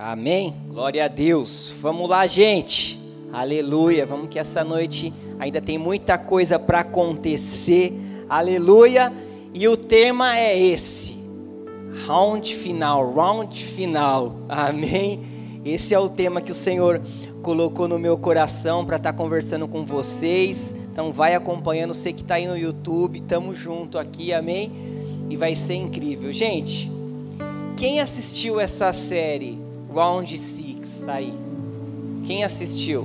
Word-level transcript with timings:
Amém? 0.00 0.54
Glória 0.68 1.06
a 1.06 1.08
Deus. 1.08 1.76
Vamos 1.82 2.08
lá, 2.08 2.24
gente. 2.24 3.00
Aleluia. 3.32 4.06
Vamos 4.06 4.28
que 4.28 4.38
essa 4.38 4.62
noite 4.62 5.12
ainda 5.40 5.60
tem 5.60 5.76
muita 5.76 6.16
coisa 6.16 6.56
para 6.56 6.80
acontecer. 6.80 7.92
Aleluia. 8.28 9.12
E 9.52 9.66
o 9.66 9.76
tema 9.76 10.38
é 10.38 10.56
esse. 10.56 11.16
Round 12.06 12.54
final, 12.54 13.12
round 13.12 13.60
final. 13.60 14.36
Amém. 14.48 15.18
Esse 15.64 15.94
é 15.94 15.98
o 15.98 16.08
tema 16.08 16.40
que 16.40 16.52
o 16.52 16.54
Senhor 16.54 17.02
colocou 17.42 17.88
no 17.88 17.98
meu 17.98 18.16
coração 18.16 18.86
para 18.86 18.98
estar 18.98 19.10
tá 19.12 19.18
conversando 19.18 19.66
com 19.66 19.84
vocês. 19.84 20.76
Então 20.92 21.10
vai 21.10 21.34
acompanhando, 21.34 21.92
você 21.92 22.12
que 22.12 22.22
está 22.22 22.36
aí 22.36 22.46
no 22.46 22.56
YouTube, 22.56 23.20
tamo 23.22 23.52
junto 23.52 23.98
aqui, 23.98 24.32
amém? 24.32 24.70
E 25.28 25.36
vai 25.36 25.56
ser 25.56 25.74
incrível. 25.74 26.32
Gente, 26.32 26.88
quem 27.76 27.98
assistiu 27.98 28.60
essa 28.60 28.92
série 28.92 29.66
Round 29.98 30.38
Six 30.38 31.08
aí. 31.08 31.34
Quem 32.24 32.44
assistiu? 32.44 33.04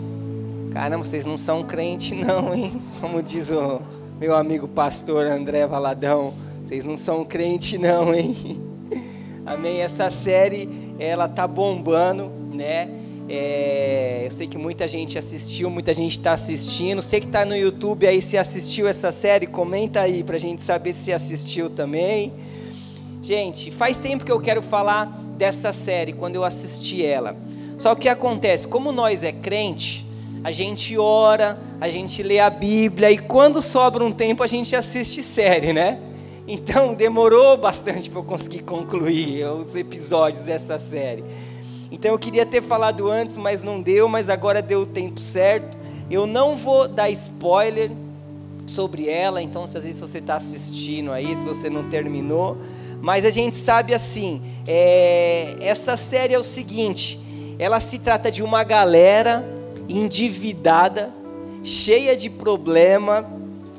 Caramba, 0.71 1.03
vocês 1.03 1.25
não 1.25 1.37
são 1.37 1.63
crente 1.63 2.13
não, 2.15 2.53
hein? 2.53 2.79
Como 3.01 3.23
diz 3.23 3.49
o 3.49 3.81
meu 4.19 4.35
amigo 4.35 4.67
pastor 4.67 5.25
André 5.25 5.65
Valadão, 5.65 6.35
vocês 6.63 6.85
não 6.85 6.95
são 6.95 7.25
crente 7.25 7.79
não, 7.79 8.13
hein? 8.13 8.35
Amém. 9.43 9.81
Essa 9.81 10.11
série 10.11 10.69
ela 10.99 11.27
tá 11.27 11.47
bombando, 11.47 12.31
né? 12.53 12.87
É, 13.27 14.21
eu 14.25 14.29
sei 14.31 14.45
que 14.45 14.59
muita 14.59 14.87
gente 14.87 15.17
assistiu, 15.17 15.71
muita 15.71 15.95
gente 15.95 16.11
está 16.11 16.33
assistindo. 16.33 17.01
Você 17.01 17.19
que 17.19 17.25
está 17.25 17.43
no 17.43 17.57
YouTube 17.57 18.05
aí, 18.05 18.21
se 18.21 18.37
assistiu 18.37 18.87
essa 18.87 19.11
série, 19.11 19.47
comenta 19.47 20.01
aí 20.01 20.23
para 20.23 20.35
a 20.35 20.39
gente 20.39 20.61
saber 20.61 20.93
se 20.93 21.11
assistiu 21.11 21.71
também. 21.71 22.31
Gente, 23.23 23.71
faz 23.71 23.97
tempo 23.97 24.23
que 24.23 24.31
eu 24.31 24.39
quero 24.39 24.61
falar 24.61 25.22
dessa 25.37 25.73
série 25.73 26.13
quando 26.13 26.35
eu 26.35 26.43
assisti 26.43 27.05
ela. 27.05 27.35
Só 27.77 27.95
que 27.95 28.07
acontece? 28.07 28.67
Como 28.67 28.91
nós 28.91 29.23
é 29.23 29.31
crente, 29.31 30.05
a 30.43 30.51
gente 30.51 30.97
ora, 30.97 31.57
a 31.79 31.89
gente 31.89 32.21
lê 32.21 32.39
a 32.39 32.49
Bíblia 32.49 33.11
e 33.11 33.17
quando 33.17 33.61
sobra 33.61 34.03
um 34.03 34.11
tempo 34.11 34.43
a 34.43 34.47
gente 34.47 34.75
assiste 34.75 35.23
série, 35.23 35.73
né? 35.73 35.99
Então 36.47 36.93
demorou 36.93 37.57
bastante 37.57 38.09
para 38.09 38.19
eu 38.19 38.23
conseguir 38.23 38.63
concluir 38.63 39.45
os 39.45 39.75
episódios 39.75 40.43
dessa 40.43 40.77
série. 40.77 41.23
Então 41.91 42.11
eu 42.11 42.19
queria 42.19 42.45
ter 42.45 42.61
falado 42.61 43.09
antes, 43.09 43.37
mas 43.37 43.63
não 43.63 43.81
deu, 43.81 44.09
mas 44.09 44.29
agora 44.29 44.61
deu 44.61 44.81
o 44.81 44.85
tempo 44.85 45.19
certo. 45.19 45.77
Eu 46.09 46.25
não 46.25 46.57
vou 46.57 46.87
dar 46.87 47.09
spoiler 47.09 47.91
sobre 48.65 49.07
ela, 49.07 49.41
então 49.41 49.65
se 49.65 49.77
às 49.77 49.83
vezes 49.83 50.01
você 50.01 50.17
está 50.17 50.35
assistindo 50.35 51.11
aí, 51.11 51.35
se 51.35 51.45
você 51.45 51.69
não 51.69 51.83
terminou, 51.83 52.57
mas 53.03 53.25
a 53.25 53.29
gente 53.29 53.57
sabe 53.57 53.93
assim, 53.93 54.41
é, 54.65 55.57
essa 55.59 55.97
série 55.97 56.33
é 56.33 56.39
o 56.39 56.43
seguinte: 56.43 57.19
ela 57.59 57.81
se 57.81 57.99
trata 57.99 58.31
de 58.31 58.41
uma 58.41 58.63
galera 58.63 59.45
endividada, 59.89 61.13
cheia 61.65 62.15
de 62.15 62.29
problema, 62.29 63.29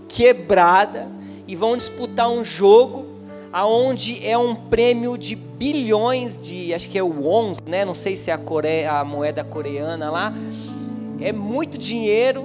quebrada, 0.08 1.08
e 1.48 1.56
vão 1.56 1.74
disputar 1.74 2.28
um 2.28 2.44
jogo 2.44 3.06
aonde 3.50 4.28
é 4.28 4.36
um 4.36 4.54
prêmio 4.54 5.16
de 5.16 5.34
bilhões 5.34 6.38
de, 6.38 6.74
acho 6.74 6.90
que 6.90 6.98
é 6.98 7.02
o 7.02 7.08
won, 7.08 7.52
né? 7.64 7.82
Não 7.82 7.94
sei 7.94 8.16
se 8.16 8.30
é 8.30 8.34
a, 8.34 8.38
Coreia, 8.38 8.92
a 8.92 9.04
moeda 9.06 9.42
coreana 9.42 10.10
lá. 10.10 10.34
É 11.18 11.32
muito 11.32 11.78
dinheiro 11.78 12.44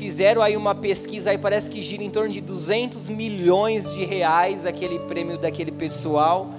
fizeram 0.00 0.40
aí 0.40 0.56
uma 0.56 0.74
pesquisa 0.74 1.28
aí 1.28 1.36
parece 1.36 1.68
que 1.68 1.82
gira 1.82 2.02
em 2.02 2.08
torno 2.08 2.30
de 2.30 2.40
200 2.40 3.10
milhões 3.10 3.92
de 3.92 4.02
reais 4.02 4.64
aquele 4.64 4.98
prêmio 5.00 5.36
daquele 5.36 5.70
pessoal. 5.70 6.54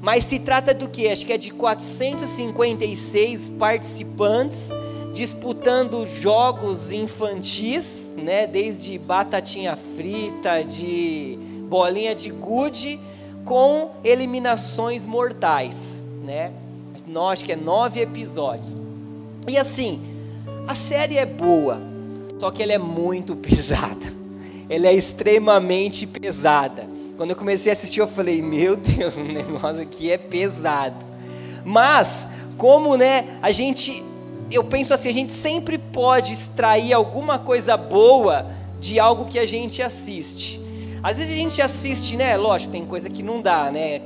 Mas 0.00 0.24
se 0.24 0.38
trata 0.38 0.72
do 0.72 0.88
que? 0.88 1.06
Acho 1.06 1.26
que 1.26 1.32
é 1.34 1.36
de 1.36 1.50
456 1.50 3.50
participantes 3.50 4.70
disputando 5.12 6.06
jogos 6.06 6.90
infantis, 6.90 8.14
né, 8.16 8.46
desde 8.46 8.98
batatinha 8.98 9.76
frita, 9.76 10.64
de 10.64 11.38
bolinha 11.68 12.14
de 12.14 12.30
gude, 12.30 12.98
com 13.44 13.90
eliminações 14.02 15.04
mortais, 15.04 16.02
né? 16.24 16.50
Acho 17.30 17.44
que 17.44 17.52
é 17.52 17.56
nove 17.56 18.00
episódios. 18.00 18.80
E 19.46 19.58
assim, 19.58 20.00
a 20.66 20.74
série 20.74 21.18
é 21.18 21.26
boa, 21.26 21.78
só 22.38 22.50
que 22.50 22.62
ela 22.62 22.72
é 22.72 22.78
muito 22.78 23.34
pesada. 23.36 24.14
Ela 24.68 24.88
é 24.88 24.94
extremamente 24.94 26.06
pesada. 26.06 26.88
Quando 27.16 27.30
eu 27.30 27.36
comecei 27.36 27.70
a 27.70 27.72
assistir, 27.72 28.00
eu 28.00 28.08
falei: 28.08 28.42
Meu 28.42 28.76
Deus, 28.76 29.16
o 29.18 29.22
negócio 29.22 29.82
aqui 29.82 30.10
é 30.10 30.18
pesado. 30.18 31.04
Mas, 31.64 32.28
como 32.56 32.96
né, 32.96 33.38
a 33.42 33.50
gente, 33.50 34.02
eu 34.50 34.64
penso 34.64 34.94
assim, 34.94 35.08
a 35.08 35.12
gente 35.12 35.32
sempre 35.32 35.78
pode 35.78 36.32
extrair 36.32 36.92
alguma 36.92 37.38
coisa 37.38 37.76
boa 37.76 38.46
de 38.80 39.00
algo 39.00 39.24
que 39.24 39.38
a 39.38 39.46
gente 39.46 39.82
assiste. 39.82 40.60
Às 41.02 41.18
vezes 41.18 41.32
a 41.32 41.36
gente 41.36 41.62
assiste, 41.62 42.16
né? 42.16 42.36
Lógico, 42.36 42.72
tem 42.72 42.84
coisa 42.84 43.08
que 43.08 43.22
não 43.22 43.40
dá, 43.40 43.70
né? 43.70 44.02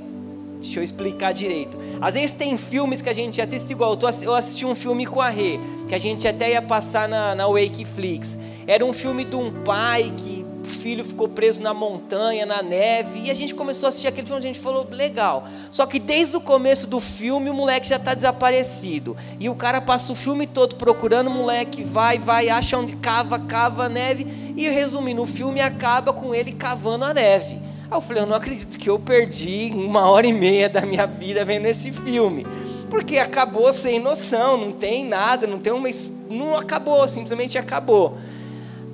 Deixa 0.60 0.78
eu 0.78 0.82
explicar 0.82 1.32
direito. 1.32 1.78
Às 2.00 2.14
vezes 2.14 2.32
tem 2.32 2.56
filmes 2.56 3.02
que 3.02 3.10
a 3.10 3.12
gente 3.12 3.42
assiste 3.42 3.70
igual. 3.70 3.98
Eu 4.22 4.34
assisti 4.34 4.64
um 4.64 4.74
filme 4.74 5.04
com 5.04 5.20
a 5.20 5.28
Rê, 5.28 5.58
que 5.86 5.94
a 5.94 5.98
gente 5.98 6.26
até 6.26 6.52
ia 6.52 6.62
passar 6.62 7.08
na, 7.08 7.34
na 7.34 7.46
Wakeflix. 7.46 8.38
Era 8.66 8.84
um 8.84 8.92
filme 8.92 9.22
de 9.24 9.36
um 9.36 9.50
pai 9.50 10.10
que 10.16 10.44
o 10.64 10.66
filho 10.66 11.04
ficou 11.04 11.28
preso 11.28 11.60
na 11.60 11.74
montanha, 11.74 12.46
na 12.46 12.62
neve. 12.62 13.20
E 13.26 13.30
a 13.30 13.34
gente 13.34 13.54
começou 13.54 13.86
a 13.86 13.90
assistir 13.90 14.08
aquele 14.08 14.26
filme, 14.26 14.40
a 14.40 14.46
gente 14.46 14.58
falou, 14.58 14.86
legal. 14.90 15.46
Só 15.70 15.84
que 15.84 15.98
desde 15.98 16.36
o 16.36 16.40
começo 16.40 16.86
do 16.86 17.00
filme 17.00 17.50
o 17.50 17.54
moleque 17.54 17.88
já 17.88 17.96
está 17.96 18.14
desaparecido. 18.14 19.14
E 19.38 19.50
o 19.50 19.54
cara 19.54 19.80
passa 19.80 20.10
o 20.10 20.16
filme 20.16 20.46
todo 20.46 20.76
procurando 20.76 21.26
o 21.26 21.30
moleque, 21.30 21.84
vai, 21.84 22.18
vai, 22.18 22.48
acha 22.48 22.78
onde 22.78 22.96
cava, 22.96 23.38
cava 23.38 23.84
a 23.84 23.88
neve. 23.90 24.26
E 24.56 24.68
resumindo, 24.70 25.22
o 25.22 25.26
filme 25.26 25.60
acaba 25.60 26.14
com 26.14 26.34
ele 26.34 26.52
cavando 26.52 27.04
a 27.04 27.12
neve. 27.12 27.60
Aí 27.90 27.96
eu 27.96 28.00
falei, 28.00 28.22
eu 28.22 28.26
não 28.26 28.36
acredito 28.36 28.78
que 28.78 28.88
eu 28.88 29.00
perdi 29.00 29.72
uma 29.74 30.08
hora 30.08 30.24
e 30.24 30.32
meia 30.32 30.68
da 30.68 30.82
minha 30.82 31.06
vida 31.06 31.44
vendo 31.44 31.66
esse 31.66 31.90
filme. 31.90 32.46
Porque 32.88 33.18
acabou 33.18 33.72
sem 33.72 33.98
noção, 33.98 34.56
não 34.56 34.70
tem 34.70 35.04
nada, 35.04 35.44
não 35.44 35.58
tem 35.58 35.72
uma. 35.72 35.88
Não 36.28 36.56
acabou, 36.56 37.06
simplesmente 37.08 37.58
acabou. 37.58 38.16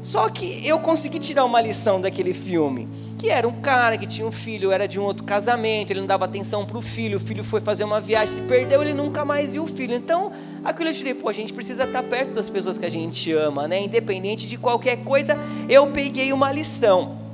Só 0.01 0.31
que 0.31 0.67
eu 0.67 0.79
consegui 0.79 1.19
tirar 1.19 1.45
uma 1.45 1.61
lição 1.61 2.01
daquele 2.01 2.33
filme. 2.33 2.89
Que 3.19 3.29
era 3.29 3.47
um 3.47 3.61
cara 3.61 3.99
que 3.99 4.07
tinha 4.07 4.27
um 4.27 4.33
filho, 4.33 4.73
era 4.73 4.87
de 4.87 4.99
um 4.99 5.03
outro 5.03 5.25
casamento, 5.25 5.91
ele 5.91 6.01
não 6.01 6.07
dava 6.07 6.25
atenção 6.25 6.65
para 6.65 6.79
o 6.79 6.83
filho, 6.83 7.19
o 7.19 7.21
filho 7.21 7.43
foi 7.43 7.61
fazer 7.61 7.85
uma 7.85 8.01
viagem, 8.01 8.35
se 8.35 8.41
perdeu, 8.43 8.83
ele 8.83 8.93
nunca 8.95 9.25
mais 9.25 9.53
viu 9.53 9.65
o 9.65 9.67
filho. 9.67 9.95
Então, 9.95 10.33
aquilo 10.65 10.91
eu 10.91 10.95
tirei, 10.95 11.13
pô, 11.13 11.29
a 11.29 11.33
gente 11.33 11.53
precisa 11.53 11.85
estar 11.85 12.03
perto 12.03 12.33
das 12.33 12.49
pessoas 12.49 12.79
que 12.79 12.87
a 12.87 12.91
gente 12.91 13.33
ama, 13.33 13.67
né? 13.67 13.83
Independente 13.83 14.47
de 14.47 14.57
qualquer 14.57 14.99
coisa, 14.99 15.39
eu 15.69 15.87
peguei 15.89 16.33
uma 16.33 16.51
lição. 16.53 17.26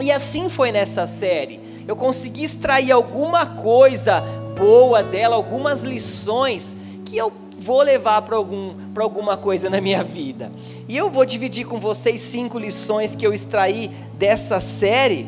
E 0.00 0.10
assim 0.10 0.48
foi 0.48 0.72
nessa 0.72 1.06
série. 1.06 1.60
Eu 1.86 1.96
consegui 1.96 2.44
extrair 2.44 2.92
alguma 2.92 3.46
coisa 3.46 4.20
boa 4.56 5.02
dela, 5.02 5.36
algumas 5.36 5.82
lições 5.82 6.76
que 7.04 7.16
eu 7.16 7.32
vou 7.58 7.82
levar 7.82 8.22
para 8.22 8.36
algum, 8.36 8.74
alguma 8.96 9.36
coisa 9.36 9.68
na 9.68 9.80
minha 9.80 10.02
vida. 10.02 10.50
E 10.88 10.96
eu 10.96 11.10
vou 11.10 11.24
dividir 11.24 11.66
com 11.66 11.78
vocês 11.78 12.20
cinco 12.20 12.58
lições 12.58 13.14
que 13.14 13.26
eu 13.26 13.34
extraí 13.34 13.90
dessa 14.18 14.60
série, 14.60 15.26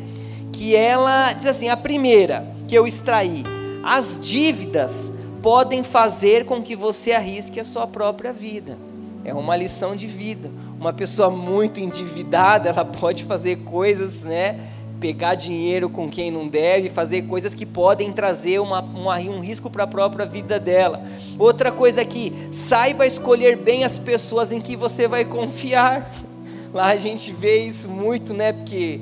que 0.51 0.75
ela 0.75 1.33
diz 1.33 1.45
assim: 1.45 1.69
a 1.69 1.77
primeira 1.77 2.45
que 2.67 2.75
eu 2.75 2.87
extraí, 2.87 3.43
as 3.83 4.19
dívidas 4.21 5.11
podem 5.41 5.83
fazer 5.83 6.45
com 6.45 6.61
que 6.61 6.75
você 6.75 7.11
arrisque 7.11 7.59
a 7.59 7.65
sua 7.65 7.85
própria 7.85 8.33
vida. 8.33 8.77
É 9.25 9.33
uma 9.33 9.55
lição 9.55 9.95
de 9.95 10.07
vida. 10.07 10.49
Uma 10.83 10.91
pessoa 10.91 11.29
muito 11.29 11.79
endividada, 11.79 12.67
ela 12.67 12.83
pode 12.83 13.23
fazer 13.23 13.59
coisas, 13.59 14.23
né? 14.23 14.59
Pegar 14.99 15.33
dinheiro 15.33 15.87
com 15.87 16.09
quem 16.09 16.29
não 16.29 16.45
deve, 16.45 16.89
fazer 16.89 17.21
coisas 17.21 17.55
que 17.55 17.65
podem 17.65 18.11
trazer 18.11 18.59
uma, 18.59 18.81
uma 18.81 19.15
um 19.15 19.39
risco 19.39 19.69
para 19.69 19.85
a 19.85 19.87
própria 19.87 20.25
vida 20.25 20.59
dela. 20.59 21.01
Outra 21.39 21.71
coisa 21.71 22.01
aqui, 22.01 22.33
saiba 22.51 23.07
escolher 23.07 23.55
bem 23.55 23.85
as 23.85 23.97
pessoas 23.97 24.51
em 24.51 24.59
que 24.59 24.75
você 24.75 25.07
vai 25.07 25.23
confiar. 25.23 26.11
Lá 26.73 26.87
a 26.87 26.97
gente 26.97 27.31
vê 27.31 27.59
isso 27.59 27.87
muito, 27.87 28.33
né? 28.33 28.51
Porque 28.51 28.99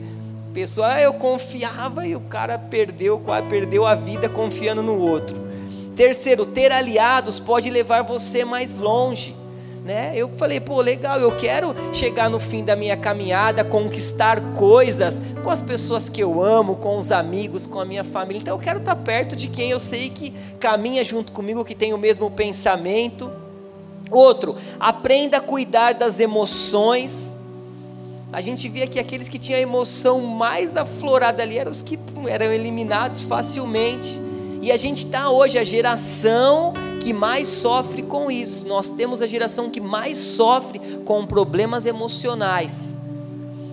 pessoa, 0.54 0.94
ah, 0.94 1.02
eu 1.02 1.16
confiava 1.16 2.06
e 2.06 2.16
o 2.16 2.20
cara 2.20 2.60
perdeu, 2.60 3.20
perdeu 3.50 3.88
a 3.88 3.96
vida 3.96 4.30
confiando 4.30 4.84
no 4.84 5.00
outro. 5.00 5.36
Terceiro, 5.96 6.46
ter 6.46 6.72
aliados 6.72 7.40
pode 7.40 7.72
levar 7.72 8.04
você 8.04 8.46
mais 8.46 8.76
longe 8.76 9.41
né? 9.84 10.12
Eu 10.16 10.30
falei, 10.30 10.60
pô, 10.60 10.80
legal, 10.80 11.20
eu 11.20 11.36
quero 11.36 11.74
chegar 11.92 12.30
no 12.30 12.40
fim 12.40 12.64
da 12.64 12.76
minha 12.76 12.96
caminhada, 12.96 13.64
conquistar 13.64 14.54
coisas 14.54 15.22
com 15.44 15.50
as 15.50 15.62
pessoas 15.62 16.08
que 16.08 16.22
eu 16.22 16.44
amo, 16.44 16.76
com 16.76 16.98
os 16.98 17.12
amigos, 17.12 17.66
com 17.66 17.80
a 17.80 17.86
minha 17.86 18.04
família. 18.04 18.40
Então 18.40 18.56
eu 18.56 18.62
quero 18.62 18.80
estar 18.80 18.96
perto 18.96 19.36
de 19.36 19.48
quem 19.48 19.72
eu 19.72 19.80
sei 19.80 20.10
que 20.10 20.34
caminha 20.60 21.04
junto 21.04 21.32
comigo, 21.32 21.66
que 21.66 21.74
tem 21.74 21.94
o 21.94 21.98
mesmo 21.98 22.30
pensamento. 22.30 23.32
Outro, 24.12 24.56
aprenda 24.80 25.38
a 25.38 25.42
cuidar 25.42 25.94
das 25.94 26.20
emoções. 26.20 27.36
A 28.32 28.40
gente 28.40 28.70
via 28.70 28.86
que 28.86 29.00
aqueles 29.00 29.28
que 29.28 29.40
tinham 29.40 29.58
a 29.58 29.62
emoção 29.62 30.22
mais 30.22 30.78
aflorada 30.78 31.42
ali 31.42 31.58
eram 31.58 31.72
os 31.72 31.82
que 31.82 31.98
eram 32.28 32.46
eliminados 32.48 33.22
facilmente. 33.22 34.22
E 34.62 34.72
a 34.72 34.78
gente 34.78 35.06
está 35.06 35.32
hoje, 35.32 35.58
a 35.58 35.64
geração 35.64 36.74
que 37.02 37.14
mais 37.14 37.48
sofre 37.48 38.04
com 38.04 38.30
isso. 38.32 38.68
Nós 38.68 38.90
temos 38.90 39.22
a 39.22 39.26
geração 39.26 39.70
que 39.70 39.82
mais 39.82 40.18
sofre 40.18 40.80
com 41.04 41.26
problemas 41.26 41.86
emocionais. 41.86 42.96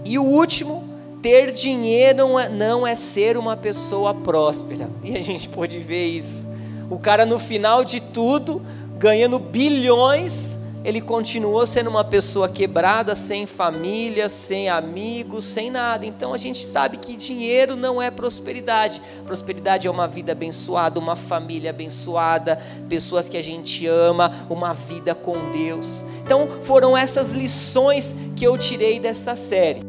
E 0.05 0.19
o 0.19 0.25
último, 0.25 0.83
ter 1.23 1.53
dinheiro 1.53 2.19
não 2.19 2.41
é, 2.41 2.49
não 2.49 2.87
é 2.87 2.95
ser 2.95 3.37
uma 3.37 3.57
pessoa 3.57 4.15
próspera. 4.15 4.91
E 5.05 5.17
a 5.17 5.23
gente 5.23 5.49
pode 5.49 5.79
ver 5.79 6.07
isso. 6.07 6.55
O 6.91 6.99
cara 6.99 7.25
no 7.27 7.39
final 7.39 7.85
de 7.85 8.01
tudo, 8.01 8.63
ganhando 8.99 9.39
bilhões, 9.39 10.57
ele 10.85 11.01
continuou 11.01 11.67
sendo 11.67 11.91
uma 11.91 12.05
pessoa 12.05 12.49
quebrada, 12.49 13.15
sem 13.15 13.47
família, 13.47 14.29
sem 14.29 14.69
amigos, 14.69 15.45
sem 15.45 15.71
nada. 15.71 16.07
Então 16.07 16.33
a 16.33 16.39
gente 16.39 16.65
sabe 16.65 16.97
que 16.97 17.17
dinheiro 17.17 17.75
não 17.75 18.01
é 18.01 18.11
prosperidade. 18.11 19.03
Prosperidade 19.27 19.87
é 19.87 19.91
uma 19.91 20.07
vida 20.07 20.33
abençoada, 20.33 21.01
uma 21.01 21.17
família 21.17 21.71
abençoada, 21.71 22.61
pessoas 22.89 23.29
que 23.29 23.37
a 23.37 23.43
gente 23.43 23.87
ama, 23.87 24.33
uma 24.49 24.73
vida 24.73 25.15
com 25.15 25.51
Deus. 25.51 26.05
Então 26.25 26.49
foram 26.63 26.97
essas 26.97 27.33
lições 27.33 28.15
que 28.37 28.45
eu 28.45 28.57
tirei 28.57 29.01
dessa 29.01 29.35
série. 29.35 29.83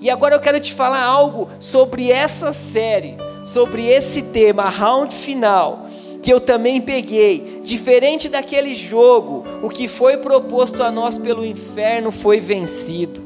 E 0.00 0.10
agora 0.10 0.36
eu 0.36 0.40
quero 0.40 0.60
te 0.60 0.74
falar 0.74 1.02
algo 1.02 1.48
sobre 1.58 2.12
essa 2.12 2.52
série, 2.52 3.16
sobre 3.44 3.86
esse 3.86 4.22
tema, 4.24 4.68
round 4.68 5.12
final 5.12 5.87
que 6.28 6.32
eu 6.34 6.40
também 6.40 6.78
peguei. 6.78 7.62
Diferente 7.64 8.28
daquele 8.28 8.74
jogo, 8.74 9.46
o 9.62 9.70
que 9.70 9.88
foi 9.88 10.18
proposto 10.18 10.82
a 10.82 10.90
nós 10.90 11.16
pelo 11.16 11.42
inferno 11.42 12.12
foi 12.12 12.38
vencido. 12.38 13.22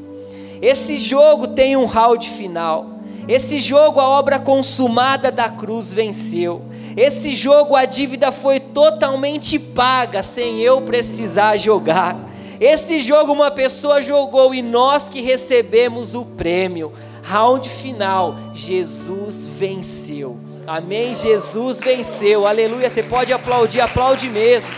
Esse 0.61 0.97
jogo 0.97 1.49
tem 1.49 1.75
um 1.75 1.83
round 1.83 2.29
final. 2.29 2.99
Esse 3.27 3.59
jogo, 3.59 3.99
a 3.99 4.07
obra 4.07 4.39
consumada 4.39 5.29
da 5.29 5.49
cruz 5.49 5.91
venceu. 5.91 6.61
Esse 6.95 7.35
jogo, 7.35 7.75
a 7.75 7.83
dívida 7.83 8.31
foi 8.31 8.61
totalmente 8.61 9.59
paga, 9.59 10.23
sem 10.23 10.61
eu 10.61 10.81
precisar 10.83 11.57
jogar. 11.57 12.17
Esse 12.57 13.01
jogo, 13.01 13.33
uma 13.33 13.51
pessoa 13.51 14.01
jogou 14.01 14.53
e 14.53 14.61
nós 14.61 15.09
que 15.09 15.19
recebemos 15.19 16.15
o 16.15 16.23
prêmio. 16.23 16.93
Round 17.21 17.67
final, 17.67 18.37
Jesus 18.53 19.49
venceu. 19.49 20.52
Amém? 20.65 21.13
Jesus 21.13 21.81
venceu. 21.81 22.47
Aleluia. 22.47 22.89
Você 22.89 23.03
pode 23.03 23.33
aplaudir, 23.33 23.81
aplaude 23.81 24.29
mesmo. 24.29 24.71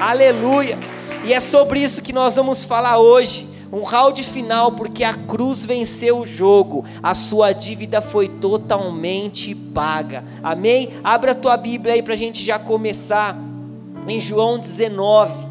Aleluia. 0.00 0.76
E 1.24 1.32
é 1.32 1.38
sobre 1.38 1.80
isso 1.80 2.02
que 2.02 2.12
nós 2.12 2.36
vamos 2.36 2.64
falar 2.64 2.98
hoje. 2.98 3.48
Um 3.72 3.82
round 3.82 4.20
final, 4.24 4.72
porque 4.72 5.04
a 5.04 5.14
cruz 5.14 5.64
venceu 5.64 6.18
o 6.18 6.26
jogo, 6.26 6.84
a 7.00 7.14
sua 7.14 7.52
dívida 7.52 8.02
foi 8.02 8.26
totalmente 8.28 9.54
paga. 9.54 10.24
Amém? 10.42 10.90
Abra 11.04 11.30
a 11.30 11.34
tua 11.36 11.56
Bíblia 11.56 11.94
aí 11.94 12.02
para 12.02 12.14
a 12.14 12.16
gente 12.16 12.44
já 12.44 12.58
começar. 12.58 13.38
Em 14.08 14.18
João 14.18 14.58
19. 14.58 15.48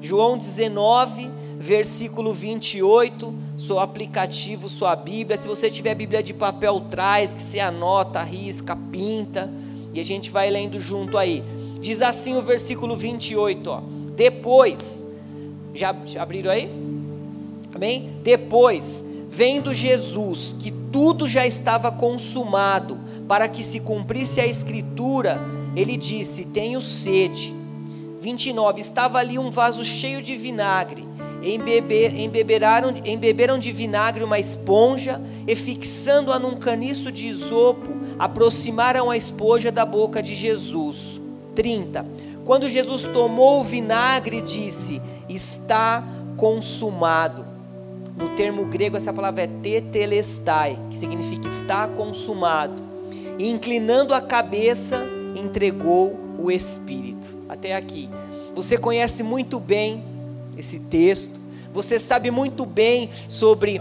João 0.00 0.38
19, 0.38 1.28
versículo 1.58 2.32
28 2.32 3.41
seu 3.62 3.78
aplicativo, 3.78 4.68
sua 4.68 4.96
Bíblia. 4.96 5.38
Se 5.38 5.46
você 5.46 5.70
tiver 5.70 5.94
Bíblia 5.94 6.22
de 6.22 6.34
papel, 6.34 6.80
traz, 6.90 7.32
que 7.32 7.40
você 7.40 7.60
anota, 7.60 8.22
risca, 8.22 8.74
pinta. 8.74 9.48
E 9.94 10.00
a 10.00 10.04
gente 10.04 10.30
vai 10.30 10.50
lendo 10.50 10.80
junto 10.80 11.16
aí. 11.16 11.44
Diz 11.80 12.02
assim 12.02 12.36
o 12.36 12.42
versículo 12.42 12.96
28, 12.96 13.70
ó. 13.70 13.82
Depois, 14.16 15.04
já, 15.72 15.94
já 16.04 16.22
abriram 16.22 16.50
aí? 16.50 16.68
Amém? 17.74 18.10
Depois, 18.22 19.04
vendo 19.28 19.72
Jesus 19.72 20.56
que 20.58 20.70
tudo 20.70 21.28
já 21.28 21.46
estava 21.46 21.92
consumado, 21.92 22.98
para 23.28 23.48
que 23.48 23.62
se 23.62 23.80
cumprisse 23.80 24.40
a 24.40 24.46
escritura, 24.46 25.40
ele 25.76 25.96
disse: 25.96 26.46
Tenho 26.46 26.82
sede. 26.82 27.54
29. 28.20 28.80
Estava 28.80 29.18
ali 29.18 29.38
um 29.38 29.50
vaso 29.50 29.84
cheio 29.84 30.20
de 30.20 30.36
vinagre 30.36 31.11
embeber, 31.42 32.18
embeberaram, 32.18 32.94
embeberam 33.04 33.58
de 33.58 33.72
vinagre 33.72 34.22
uma 34.24 34.38
esponja 34.38 35.20
e, 35.46 35.56
fixando-a 35.56 36.38
num 36.38 36.56
caniço 36.56 37.10
de 37.10 37.26
isopo, 37.26 37.90
aproximaram 38.18 39.10
a 39.10 39.16
esponja 39.16 39.72
da 39.72 39.84
boca 39.84 40.22
de 40.22 40.34
Jesus. 40.34 41.20
30. 41.54 42.06
Quando 42.44 42.68
Jesus 42.68 43.04
tomou 43.04 43.60
o 43.60 43.64
vinagre, 43.64 44.40
disse: 44.40 45.00
Está 45.28 46.04
consumado. 46.36 47.44
No 48.16 48.30
termo 48.30 48.66
grego, 48.66 48.96
essa 48.96 49.12
palavra 49.12 49.42
é 49.42 49.46
tetelestai, 49.46 50.78
que 50.90 50.98
significa 50.98 51.48
está 51.48 51.88
consumado. 51.88 52.82
E 53.38 53.50
inclinando 53.50 54.12
a 54.12 54.20
cabeça, 54.20 55.02
entregou 55.34 56.18
o 56.38 56.50
Espírito. 56.50 57.34
Até 57.48 57.74
aqui. 57.74 58.08
Você 58.54 58.76
conhece 58.76 59.22
muito 59.22 59.58
bem 59.58 60.11
esse 60.56 60.80
texto. 60.80 61.40
Você 61.72 61.98
sabe 61.98 62.30
muito 62.30 62.66
bem 62.66 63.08
sobre 63.28 63.80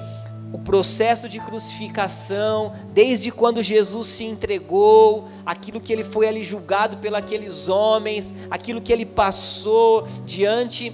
o 0.53 0.59
processo 0.59 1.29
de 1.29 1.39
crucificação, 1.39 2.73
desde 2.93 3.31
quando 3.31 3.63
Jesus 3.63 4.07
se 4.07 4.25
entregou, 4.25 5.27
aquilo 5.45 5.79
que 5.79 5.93
ele 5.93 6.03
foi 6.03 6.27
ali 6.27 6.43
julgado 6.43 6.97
pelos 6.97 7.69
homens, 7.69 8.33
aquilo 8.49 8.81
que 8.81 8.91
ele 8.91 9.05
passou 9.05 10.05
diante 10.25 10.93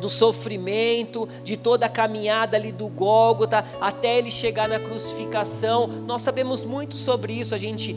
do 0.00 0.08
sofrimento, 0.08 1.28
de 1.42 1.56
toda 1.56 1.86
a 1.86 1.88
caminhada 1.88 2.56
ali 2.56 2.72
do 2.72 2.88
Gólgota, 2.88 3.64
até 3.80 4.18
ele 4.18 4.30
chegar 4.30 4.68
na 4.68 4.78
crucificação. 4.78 5.86
Nós 5.86 6.22
sabemos 6.22 6.64
muito 6.64 6.96
sobre 6.96 7.32
isso, 7.32 7.54
a 7.54 7.58
gente 7.58 7.92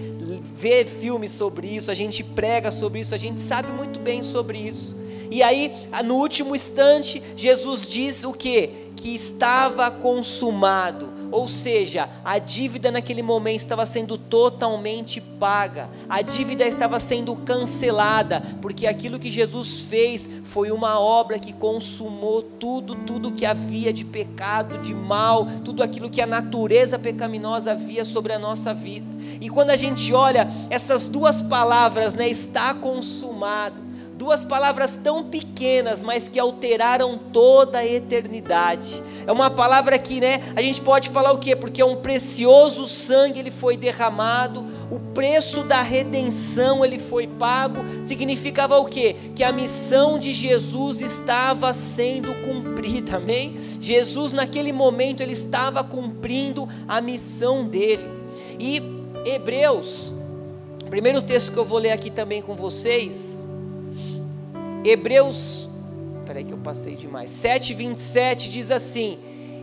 vê 0.56 0.84
filmes 0.84 1.32
sobre 1.32 1.68
isso, 1.68 1.92
a 1.92 1.94
gente 1.94 2.24
prega 2.24 2.72
sobre 2.72 3.00
isso, 3.00 3.14
a 3.14 3.18
gente 3.18 3.40
sabe 3.40 3.72
muito 3.72 4.00
bem 4.00 4.24
sobre 4.24 4.58
isso. 4.58 5.01
E 5.32 5.42
aí, 5.42 5.74
no 6.04 6.16
último 6.16 6.54
instante, 6.54 7.24
Jesus 7.38 7.88
diz 7.88 8.26
o 8.26 8.34
que? 8.34 8.92
Que 8.98 9.16
estava 9.16 9.90
consumado. 9.90 11.10
Ou 11.32 11.48
seja, 11.48 12.10
a 12.26 12.38
dívida 12.38 12.92
naquele 12.92 13.22
momento 13.22 13.60
estava 13.60 13.86
sendo 13.86 14.18
totalmente 14.18 15.22
paga, 15.22 15.90
a 16.10 16.22
dívida 16.22 16.68
estava 16.68 17.00
sendo 17.00 17.34
cancelada, 17.38 18.44
porque 18.62 18.86
aquilo 18.86 19.18
que 19.18 19.32
Jesus 19.32 19.80
fez 19.80 20.30
foi 20.44 20.72
uma 20.72 21.00
obra 21.00 21.40
que 21.40 21.54
consumou 21.54 22.42
tudo, 22.42 22.96
tudo 22.96 23.32
que 23.32 23.46
havia 23.46 23.94
de 23.94 24.04
pecado, 24.04 24.78
de 24.80 24.94
mal, 24.94 25.48
tudo 25.64 25.82
aquilo 25.82 26.10
que 26.10 26.22
a 26.22 26.28
natureza 26.28 27.00
pecaminosa 27.00 27.72
havia 27.72 28.04
sobre 28.04 28.34
a 28.34 28.40
nossa 28.40 28.74
vida. 28.74 29.08
E 29.40 29.50
quando 29.50 29.70
a 29.70 29.78
gente 29.78 30.14
olha 30.14 30.50
essas 30.70 31.08
duas 31.08 31.42
palavras, 31.42 32.14
né, 32.14 32.28
está 32.28 32.74
consumado, 32.74 33.91
duas 34.22 34.46
palavras 34.46 34.96
tão 35.04 35.24
pequenas, 35.24 36.04
mas 36.04 36.28
que 36.28 36.40
alteraram 36.40 37.18
toda 37.18 37.80
a 37.80 37.88
eternidade. 37.88 39.02
É 39.26 39.32
uma 39.32 39.50
palavra 39.50 39.98
que, 39.98 40.22
né, 40.22 40.44
a 40.56 40.62
gente 40.62 40.80
pode 40.80 41.10
falar 41.10 41.32
o 41.32 41.40
quê? 41.40 41.56
Porque 41.56 41.82
é 41.82 41.86
um 41.86 41.96
precioso 41.96 42.86
sangue 42.86 43.40
ele 43.40 43.50
foi 43.50 43.76
derramado, 43.76 44.64
o 44.92 45.00
preço 45.00 45.64
da 45.64 45.82
redenção 45.82 46.86
ele 46.86 47.00
foi 47.00 47.26
pago, 47.26 47.84
significava 48.04 48.78
o 48.78 48.86
quê? 48.86 49.16
Que 49.36 49.44
a 49.44 49.52
missão 49.52 50.20
de 50.20 50.32
Jesus 50.32 51.02
estava 51.02 51.74
sendo 51.74 52.32
cumprida. 52.44 53.18
Amém? 53.18 53.58
Jesus 53.80 54.34
naquele 54.34 54.72
momento 54.72 55.22
ele 55.22 55.34
estava 55.34 55.84
cumprindo 55.84 56.70
a 56.88 57.02
missão 57.02 57.66
dele. 57.66 58.08
E 58.60 58.84
Hebreus, 59.26 60.14
primeiro 60.92 61.24
texto 61.24 61.52
que 61.52 61.58
eu 61.58 61.66
vou 61.66 61.80
ler 61.80 61.92
aqui 61.92 62.12
também 62.12 62.44
com 62.44 62.56
vocês, 62.56 63.42
Hebreus, 64.84 65.70
peraí 66.26 66.44
que 66.44 66.54
eu 66.54 66.58
passei 66.58 66.96
demais, 66.96 67.32
7,27 67.32 68.50
diz 68.50 68.72
assim: 68.72 69.20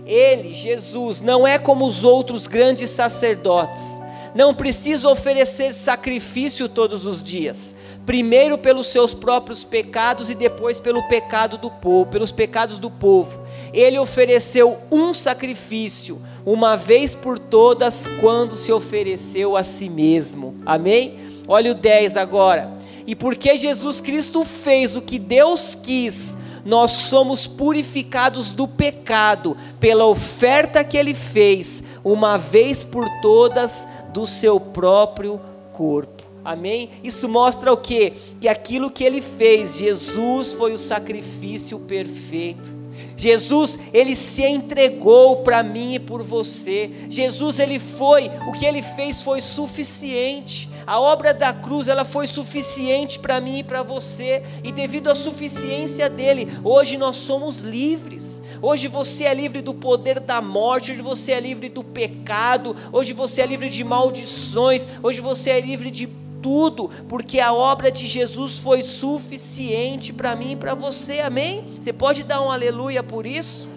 Ele, 0.06 0.52
Jesus, 0.52 1.20
não 1.20 1.46
é 1.46 1.58
como 1.58 1.86
os 1.86 2.04
outros 2.04 2.46
grandes 2.46 2.90
sacerdotes, 2.90 3.98
não 4.34 4.54
precisa 4.54 5.08
oferecer 5.08 5.72
sacrifício 5.72 6.68
todos 6.68 7.04
os 7.04 7.20
dias, 7.22 7.74
primeiro 8.06 8.56
pelos 8.56 8.86
seus 8.86 9.12
próprios 9.12 9.64
pecados 9.64 10.30
e 10.30 10.34
depois 10.34 10.78
pelo 10.78 11.02
pecado 11.08 11.58
do 11.58 11.70
povo, 11.70 12.10
pelos 12.10 12.30
pecados 12.30 12.78
do 12.78 12.90
povo. 12.90 13.40
Ele 13.72 13.98
ofereceu 13.98 14.78
um 14.92 15.12
sacrifício, 15.12 16.22
uma 16.46 16.76
vez 16.76 17.14
por 17.14 17.38
todas, 17.38 18.06
quando 18.20 18.54
se 18.54 18.70
ofereceu 18.70 19.56
a 19.56 19.64
si 19.64 19.88
mesmo. 19.88 20.54
Amém? 20.64 21.18
Olha 21.48 21.72
o 21.72 21.74
10 21.74 22.16
agora. 22.16 22.77
E 23.08 23.14
porque 23.14 23.56
Jesus 23.56 24.02
Cristo 24.02 24.44
fez 24.44 24.94
o 24.94 25.00
que 25.00 25.18
Deus 25.18 25.74
quis, 25.74 26.36
nós 26.62 26.90
somos 26.90 27.46
purificados 27.46 28.52
do 28.52 28.68
pecado 28.68 29.56
pela 29.80 30.04
oferta 30.04 30.84
que 30.84 30.94
ele 30.94 31.14
fez, 31.14 31.82
uma 32.04 32.36
vez 32.36 32.84
por 32.84 33.08
todas, 33.22 33.88
do 34.12 34.26
seu 34.26 34.60
próprio 34.60 35.40
corpo. 35.72 36.22
Amém? 36.44 36.90
Isso 37.02 37.30
mostra 37.30 37.72
o 37.72 37.78
que? 37.78 38.12
Que 38.38 38.46
aquilo 38.46 38.90
que 38.90 39.04
ele 39.04 39.22
fez, 39.22 39.78
Jesus 39.78 40.52
foi 40.52 40.74
o 40.74 40.78
sacrifício 40.78 41.78
perfeito. 41.78 42.76
Jesus, 43.16 43.78
ele 43.94 44.14
se 44.14 44.44
entregou 44.44 45.38
para 45.38 45.62
mim 45.62 45.94
e 45.94 45.98
por 45.98 46.22
você. 46.22 46.90
Jesus, 47.08 47.58
ele 47.58 47.78
foi, 47.78 48.30
o 48.46 48.52
que 48.52 48.66
ele 48.66 48.82
fez 48.82 49.22
foi 49.22 49.40
suficiente 49.40 50.68
A 50.88 50.98
obra 50.98 51.34
da 51.34 51.52
cruz, 51.52 51.86
ela 51.86 52.02
foi 52.02 52.26
suficiente 52.26 53.18
para 53.18 53.42
mim 53.42 53.58
e 53.58 53.62
para 53.62 53.82
você, 53.82 54.42
e 54.64 54.72
devido 54.72 55.10
à 55.10 55.14
suficiência 55.14 56.08
dele, 56.08 56.48
hoje 56.64 56.96
nós 56.96 57.18
somos 57.18 57.56
livres. 57.56 58.40
Hoje 58.62 58.88
você 58.88 59.24
é 59.24 59.34
livre 59.34 59.60
do 59.60 59.74
poder 59.74 60.18
da 60.18 60.40
morte, 60.40 60.92
hoje 60.92 61.02
você 61.02 61.32
é 61.32 61.40
livre 61.40 61.68
do 61.68 61.84
pecado, 61.84 62.74
hoje 62.90 63.12
você 63.12 63.42
é 63.42 63.46
livre 63.46 63.68
de 63.68 63.84
maldições, 63.84 64.88
hoje 65.02 65.20
você 65.20 65.50
é 65.50 65.60
livre 65.60 65.90
de 65.90 66.08
tudo, 66.40 66.90
porque 67.06 67.38
a 67.38 67.52
obra 67.52 67.92
de 67.92 68.06
Jesus 68.06 68.58
foi 68.58 68.82
suficiente 68.82 70.10
para 70.10 70.34
mim 70.34 70.52
e 70.52 70.56
para 70.56 70.74
você, 70.74 71.20
amém? 71.20 71.66
Você 71.78 71.92
pode 71.92 72.22
dar 72.22 72.40
um 72.40 72.50
aleluia 72.50 73.02
por 73.02 73.26
isso? 73.26 73.67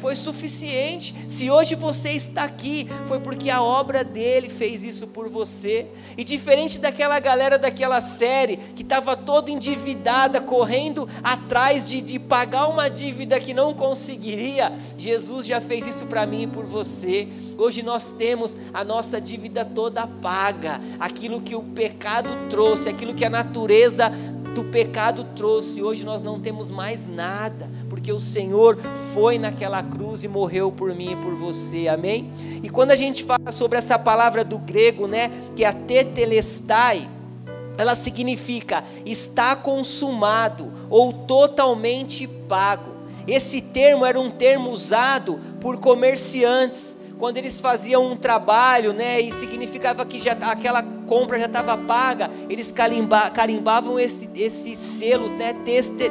Foi 0.00 0.16
suficiente. 0.16 1.14
Se 1.28 1.50
hoje 1.50 1.74
você 1.74 2.10
está 2.10 2.44
aqui, 2.44 2.88
foi 3.06 3.20
porque 3.20 3.50
a 3.50 3.62
obra 3.62 4.02
dele 4.02 4.48
fez 4.48 4.82
isso 4.82 5.06
por 5.06 5.28
você. 5.28 5.86
E 6.16 6.24
diferente 6.24 6.78
daquela 6.78 7.18
galera 7.20 7.58
daquela 7.58 8.00
série 8.00 8.56
que 8.56 8.82
estava 8.82 9.16
toda 9.16 9.50
endividada, 9.50 10.40
correndo 10.40 11.08
atrás 11.22 11.86
de, 11.86 12.00
de 12.00 12.18
pagar 12.18 12.66
uma 12.68 12.88
dívida 12.88 13.38
que 13.38 13.52
não 13.52 13.74
conseguiria, 13.74 14.72
Jesus 14.96 15.46
já 15.46 15.60
fez 15.60 15.86
isso 15.86 16.06
para 16.06 16.26
mim 16.26 16.42
e 16.42 16.46
por 16.46 16.64
você. 16.64 17.28
Hoje 17.58 17.82
nós 17.82 18.10
temos 18.16 18.56
a 18.72 18.82
nossa 18.82 19.20
dívida 19.20 19.66
toda 19.66 20.06
paga, 20.06 20.80
aquilo 20.98 21.42
que 21.42 21.54
o 21.54 21.62
pecado 21.62 22.30
trouxe, 22.48 22.88
aquilo 22.88 23.14
que 23.14 23.24
a 23.24 23.28
natureza 23.28 24.10
do 24.54 24.64
pecado 24.64 25.24
trouxe. 25.36 25.82
Hoje 25.82 26.04
nós 26.04 26.22
não 26.22 26.40
temos 26.40 26.70
mais 26.70 27.06
nada, 27.06 27.70
porque 27.88 28.12
o 28.12 28.20
Senhor 28.20 28.76
foi 29.14 29.38
naquela 29.38 29.82
cruz 29.82 30.24
e 30.24 30.28
morreu 30.28 30.70
por 30.70 30.94
mim 30.94 31.12
e 31.12 31.16
por 31.16 31.34
você. 31.34 31.88
Amém? 31.88 32.32
E 32.62 32.68
quando 32.68 32.90
a 32.90 32.96
gente 32.96 33.24
fala 33.24 33.52
sobre 33.52 33.78
essa 33.78 33.98
palavra 33.98 34.44
do 34.44 34.58
grego, 34.58 35.06
né, 35.06 35.30
que 35.54 35.64
é 35.64 35.68
a 35.68 35.72
tetelestai, 35.72 37.08
ela 37.78 37.94
significa 37.94 38.84
está 39.06 39.56
consumado 39.56 40.70
ou 40.90 41.12
totalmente 41.12 42.26
pago. 42.26 42.90
Esse 43.26 43.60
termo 43.60 44.04
era 44.04 44.18
um 44.18 44.30
termo 44.30 44.70
usado 44.70 45.38
por 45.60 45.78
comerciantes 45.78 46.99
quando 47.20 47.36
eles 47.36 47.60
faziam 47.60 48.10
um 48.10 48.16
trabalho, 48.16 48.94
né, 48.94 49.20
e 49.20 49.30
significava 49.30 50.06
que 50.06 50.18
já 50.18 50.32
aquela 50.32 50.82
compra 50.82 51.38
já 51.38 51.44
estava 51.44 51.76
paga, 51.76 52.30
eles 52.48 52.72
carimba, 52.72 53.28
carimbavam 53.28 54.00
esse, 54.00 54.30
esse 54.34 54.74
selo, 54.74 55.28
né, 55.28 55.54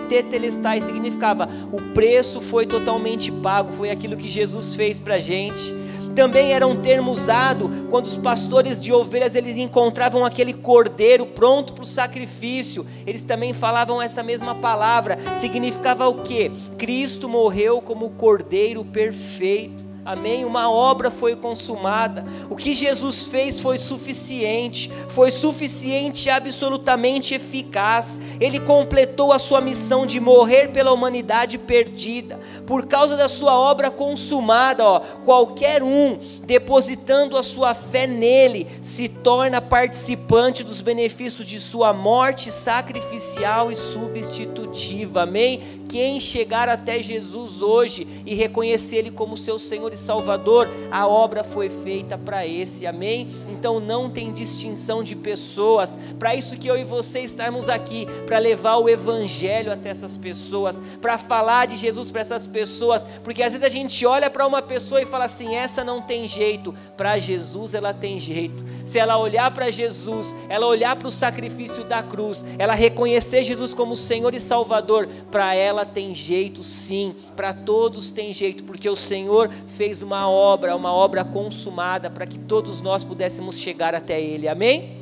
tetelestai, 0.08 0.80
significava 0.82 1.50
o 1.72 1.82
preço 1.96 2.40
foi 2.40 2.68
totalmente 2.68 3.32
pago, 3.32 3.74
foi 3.74 3.90
aquilo 3.90 4.16
que 4.16 4.30
Jesus 4.30 4.76
fez 4.76 5.00
para 5.00 5.18
gente. 5.18 5.74
Também 6.16 6.54
era 6.54 6.68
um 6.68 6.80
termo 6.80 7.12
usado 7.12 7.88
quando 7.90 8.06
os 8.06 8.18
pastores 8.18 8.80
de 8.80 8.94
ovelhas 8.94 9.36
eles 9.36 9.58
encontravam 9.58 10.24
aquele 10.24 10.54
cordeiro 10.54 11.26
pronto 11.26 11.74
para 11.74 11.84
o 11.84 11.88
sacrifício. 11.88 12.86
Eles 13.08 13.22
também 13.22 13.54
falavam 13.54 14.02
essa 14.02 14.22
mesma 14.22 14.54
palavra. 14.54 15.18
Significava 15.38 16.08
o 16.08 16.22
que? 16.22 16.52
Cristo 16.78 17.30
morreu 17.30 17.82
como 17.82 18.08
o 18.08 18.12
cordeiro 18.12 18.84
perfeito. 18.84 19.89
Amém? 20.10 20.44
Uma 20.44 20.72
obra 20.72 21.12
foi 21.12 21.36
consumada. 21.36 22.26
O 22.50 22.56
que 22.56 22.74
Jesus 22.74 23.28
fez 23.28 23.62
foi 23.62 23.78
suficiente, 23.78 24.92
foi 25.08 25.30
suficiente 25.30 26.26
e 26.26 26.32
absolutamente 26.32 27.36
eficaz. 27.36 28.20
Ele 28.42 28.60
completou 28.60 29.32
a 29.32 29.38
sua 29.38 29.62
missão 29.62 30.08
de 30.08 30.20
morrer 30.20 30.70
pela 30.70 30.92
humanidade 30.92 31.60
perdida. 31.60 32.40
Por 32.66 32.88
causa 32.88 33.16
da 33.16 33.30
sua 33.30 33.54
obra 33.56 33.92
consumada, 33.92 34.84
ó, 34.84 35.00
qualquer 35.24 35.84
um 35.84 36.18
depositando 36.44 37.38
a 37.38 37.44
sua 37.44 37.76
fé 37.76 38.08
nele 38.08 38.66
se 38.82 39.08
torna 39.08 39.62
participante 39.62 40.64
dos 40.64 40.82
benefícios 40.82 41.46
de 41.46 41.60
sua 41.60 41.94
morte 41.94 42.50
sacrificial 42.50 43.72
e 43.72 43.76
substitutiva. 43.76 45.22
Amém? 45.22 45.79
Quem 45.90 46.20
chegar 46.20 46.70
até 46.70 47.02
Jesus 47.02 47.64
hoje 47.64 48.08
e 48.24 48.36
reconhecer 48.36 48.98
Ele 48.98 49.12
como 49.12 49.36
seu 49.36 49.58
Senhor 49.58 49.92
e 49.92 49.98
Salvador, 49.98 50.70
a 50.92 51.08
obra 51.08 51.44
foi 51.44 51.70
feita 51.70 52.16
para 52.16 52.46
esse, 52.46 52.86
amém? 52.86 53.28
Então 53.50 53.80
não 53.80 54.10
tem 54.10 54.32
distinção 54.32 55.02
de 55.02 55.16
pessoas, 55.16 55.98
para 56.20 56.36
isso 56.36 56.56
que 56.56 56.68
eu 56.68 56.78
e 56.78 56.84
você 56.84 57.22
estarmos 57.22 57.68
aqui, 57.68 58.06
para 58.28 58.38
levar 58.38 58.78
o 58.78 58.88
Evangelho 58.88 59.72
até 59.72 59.90
essas 59.90 60.16
pessoas, 60.16 60.82
para 61.02 61.18
falar 61.18 61.66
de 61.66 61.76
Jesus 61.76 62.12
para 62.12 62.22
essas 62.22 62.46
pessoas, 62.46 63.06
porque 63.24 63.42
às 63.42 63.54
vezes 63.54 63.66
a 63.66 63.70
gente 63.70 64.06
olha 64.06 64.30
para 64.30 64.46
uma 64.46 64.62
pessoa 64.62 65.02
e 65.02 65.08
fala 65.08 65.26
assim: 65.26 65.56
essa 65.56 65.84
não 65.84 66.02
tem 66.02 66.28
jeito, 66.28 66.74
para 66.96 67.18
Jesus 67.18 67.74
ela 67.74 67.94
tem 67.94 68.20
jeito. 68.20 68.64
Se 68.86 69.00
ela 69.00 69.18
olhar 69.18 69.52
para 69.52 69.72
Jesus, 69.72 70.36
ela 70.48 70.68
olhar 70.68 70.96
para 70.96 71.08
o 71.08 71.12
sacrifício 71.12 71.84
da 71.84 72.04
cruz, 72.04 72.46
ela 72.60 72.76
reconhecer 72.76 73.44
Jesus 73.44 73.74
como 73.74 73.96
Senhor 73.96 74.36
e 74.36 74.40
Salvador, 74.40 75.08
para 75.32 75.56
ela 75.56 75.79
ela 75.80 75.86
tem 75.86 76.14
jeito 76.14 76.62
sim, 76.62 77.16
para 77.38 77.54
todos 77.54 78.10
tem 78.10 78.34
jeito, 78.34 78.66
porque 78.66 78.90
o 78.90 78.98
Senhor 78.98 79.50
fez 79.68 80.02
uma 80.02 80.30
obra, 80.30 80.76
uma 80.76 80.92
obra 80.92 81.24
consumada 81.24 82.10
para 82.10 82.28
que 82.28 82.38
todos 82.38 82.82
nós 82.82 83.04
pudéssemos 83.04 83.58
chegar 83.58 83.96
até 83.96 84.20
Ele, 84.20 84.50
amém? 84.50 84.98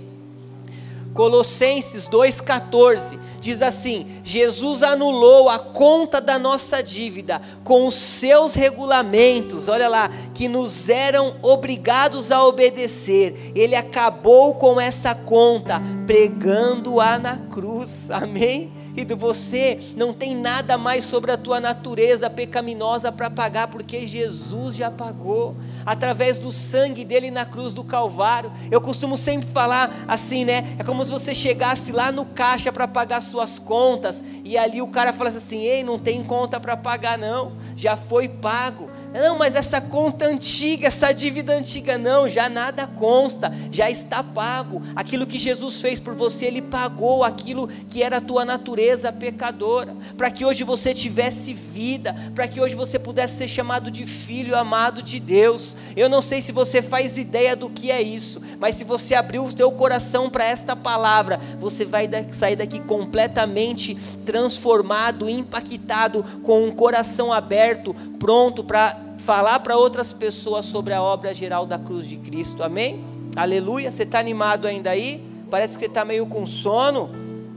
Colossenses 1.16 2.08
2,14 2.08 3.18
diz 3.42 3.64
assim: 3.64 4.06
Jesus 4.24 4.84
anulou 4.84 5.50
a 5.50 5.58
conta 5.58 6.22
da 6.22 6.38
nossa 6.38 6.84
dívida 6.84 7.42
com 7.64 7.88
os 7.88 7.96
seus 7.96 8.54
regulamentos, 8.54 9.68
olha 9.68 9.88
lá, 9.88 10.12
que 10.36 10.48
nos 10.48 10.90
eram 10.90 11.38
obrigados 11.42 12.32
a 12.32 12.46
obedecer. 12.46 13.52
Ele 13.56 13.76
acabou 13.76 14.54
com 14.56 14.80
essa 14.80 15.16
conta, 15.16 15.82
pregando-a 16.06 17.18
na 17.18 17.38
cruz, 17.38 18.12
amém? 18.12 18.77
E 18.98 19.06
de 19.06 19.14
você 19.14 19.80
não 19.96 20.12
tem 20.12 20.36
nada 20.36 20.76
mais 20.76 21.04
sobre 21.04 21.32
a 21.32 21.38
tua 21.38 21.60
natureza 21.60 22.32
pecaminosa 22.32 23.12
para 23.12 23.30
pagar, 23.30 23.68
porque 23.68 24.08
Jesus 24.08 24.76
já 24.76 24.90
pagou 24.90 25.56
através 25.86 26.40
do 26.40 26.52
sangue 26.52 27.06
dele 27.06 27.30
na 27.30 27.46
cruz 27.46 27.76
do 27.76 27.84
Calvário. 27.84 28.52
Eu 28.72 28.82
costumo 28.82 29.16
sempre 29.16 29.52
falar 29.52 29.94
assim, 30.08 30.44
né? 30.44 30.76
É 30.80 30.84
como 30.84 31.06
se 31.06 31.12
você 31.12 31.36
chegasse 31.36 31.92
lá 31.92 32.12
no 32.12 32.26
caixa 32.26 32.72
para 32.72 32.88
pagar 32.88 33.22
suas 33.22 33.60
contas 33.60 34.24
e 34.44 34.58
ali 34.58 34.82
o 34.82 34.88
cara 34.88 35.14
falasse 35.14 35.38
assim: 35.38 35.62
"Ei, 35.62 35.84
não 35.84 36.00
tem 36.00 36.24
conta 36.24 36.60
para 36.60 36.76
pagar 36.76 37.20
não, 37.20 37.52
já 37.76 37.96
foi 37.96 38.28
pago". 38.28 38.90
Não, 39.18 39.36
mas 39.36 39.56
essa 39.56 39.82
conta 39.82 40.26
antiga, 40.26 40.86
essa 40.86 41.12
dívida 41.12 41.56
antiga, 41.56 41.98
não, 41.98 42.28
já 42.28 42.48
nada 42.48 42.86
consta, 42.86 43.52
já 43.72 43.90
está 43.90 44.24
pago. 44.24 44.80
Aquilo 44.96 45.26
que 45.26 45.40
Jesus 45.40 45.82
fez 45.82 46.00
por 46.00 46.14
você, 46.14 46.46
Ele 46.46 46.62
pagou 46.62 47.24
aquilo 47.24 47.68
que 47.68 48.04
era 48.04 48.18
a 48.18 48.22
tua 48.22 48.46
natureza 48.46 49.12
pecadora, 49.12 49.96
para 50.16 50.30
que 50.30 50.46
hoje 50.46 50.64
você 50.64 50.94
tivesse 50.94 51.52
vida, 51.52 52.16
para 52.36 52.48
que 52.48 52.62
hoje 52.62 52.76
você 52.76 53.00
pudesse 53.00 53.38
ser 53.38 53.48
chamado 53.48 53.90
de 53.90 54.06
filho 54.06 54.56
amado 54.56 55.02
de 55.02 55.20
Deus. 55.20 55.76
Eu 55.96 56.08
não 56.08 56.22
sei 56.22 56.40
se 56.40 56.52
você 56.52 56.84
faz 56.84 57.18
ideia 57.18 57.56
do 57.56 57.72
que 57.72 57.90
é 57.90 58.00
isso, 58.00 58.40
mas 58.60 58.76
se 58.76 58.84
você 58.84 59.16
abrir 59.16 59.40
o 59.40 59.52
teu 59.52 59.72
coração 59.72 60.30
para 60.30 60.46
esta 60.46 60.76
palavra, 60.76 61.40
você 61.58 61.86
vai 61.86 62.08
sair 62.32 62.56
daqui 62.56 62.80
completamente 62.82 63.96
transformado, 64.24 65.28
impactado, 65.28 66.24
com 66.44 66.68
um 66.68 66.72
coração 66.72 67.34
aberto, 67.34 67.96
pronto 68.20 68.64
para 68.64 69.07
falar 69.18 69.60
para 69.60 69.78
outras 69.78 70.14
pessoas 70.14 70.66
sobre 70.66 70.94
a 70.94 71.02
obra 71.02 71.34
geral 71.34 71.66
da 71.66 71.78
cruz 71.78 72.08
de 72.08 72.18
Cristo. 72.18 72.64
Amém? 72.64 73.04
Aleluia. 73.36 73.92
Você 73.92 74.04
está 74.04 74.20
animado 74.20 74.68
ainda 74.68 74.92
aí? 74.92 75.24
Parece 75.50 75.76
que 75.76 75.82
você 75.82 75.88
está 75.88 76.06
meio 76.06 76.28
com 76.28 76.46
sono. 76.46 77.10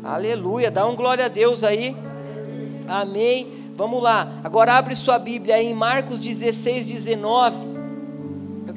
Aleluia. 0.02 0.70
Dá 0.70 0.86
um 0.86 0.96
glória 0.96 1.26
a 1.26 1.28
Deus 1.28 1.64
aí. 1.64 1.96
Amém. 2.88 3.48
Vamos 3.76 4.02
lá. 4.02 4.40
Agora 4.44 4.74
abre 4.74 4.94
sua 4.94 5.18
Bíblia 5.18 5.56
aí 5.56 5.66
em 5.66 5.74
Marcos 5.74 6.20
16, 6.20 6.88
19 6.88 7.70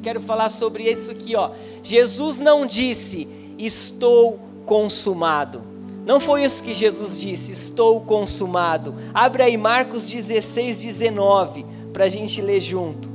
quero 0.04 0.20
falar 0.20 0.50
sobre 0.50 0.84
isso 0.84 1.10
aqui, 1.10 1.34
ó. 1.34 1.50
Jesus 1.82 2.38
não 2.38 2.66
disse, 2.66 3.26
estou 3.58 4.38
consumado. 4.66 5.62
Não 6.04 6.20
foi 6.20 6.44
isso 6.44 6.62
que 6.62 6.74
Jesus 6.74 7.18
disse, 7.18 7.52
estou 7.52 8.02
consumado. 8.02 8.94
Abre 9.14 9.42
aí 9.42 9.56
Marcos 9.56 10.06
16, 10.06 10.82
19, 10.82 11.64
para 11.94 12.06
a 12.06 12.08
gente 12.08 12.42
ler 12.42 12.60
junto. 12.60 13.08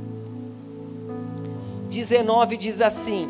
19 1.90 2.56
diz 2.56 2.80
assim: 2.80 3.28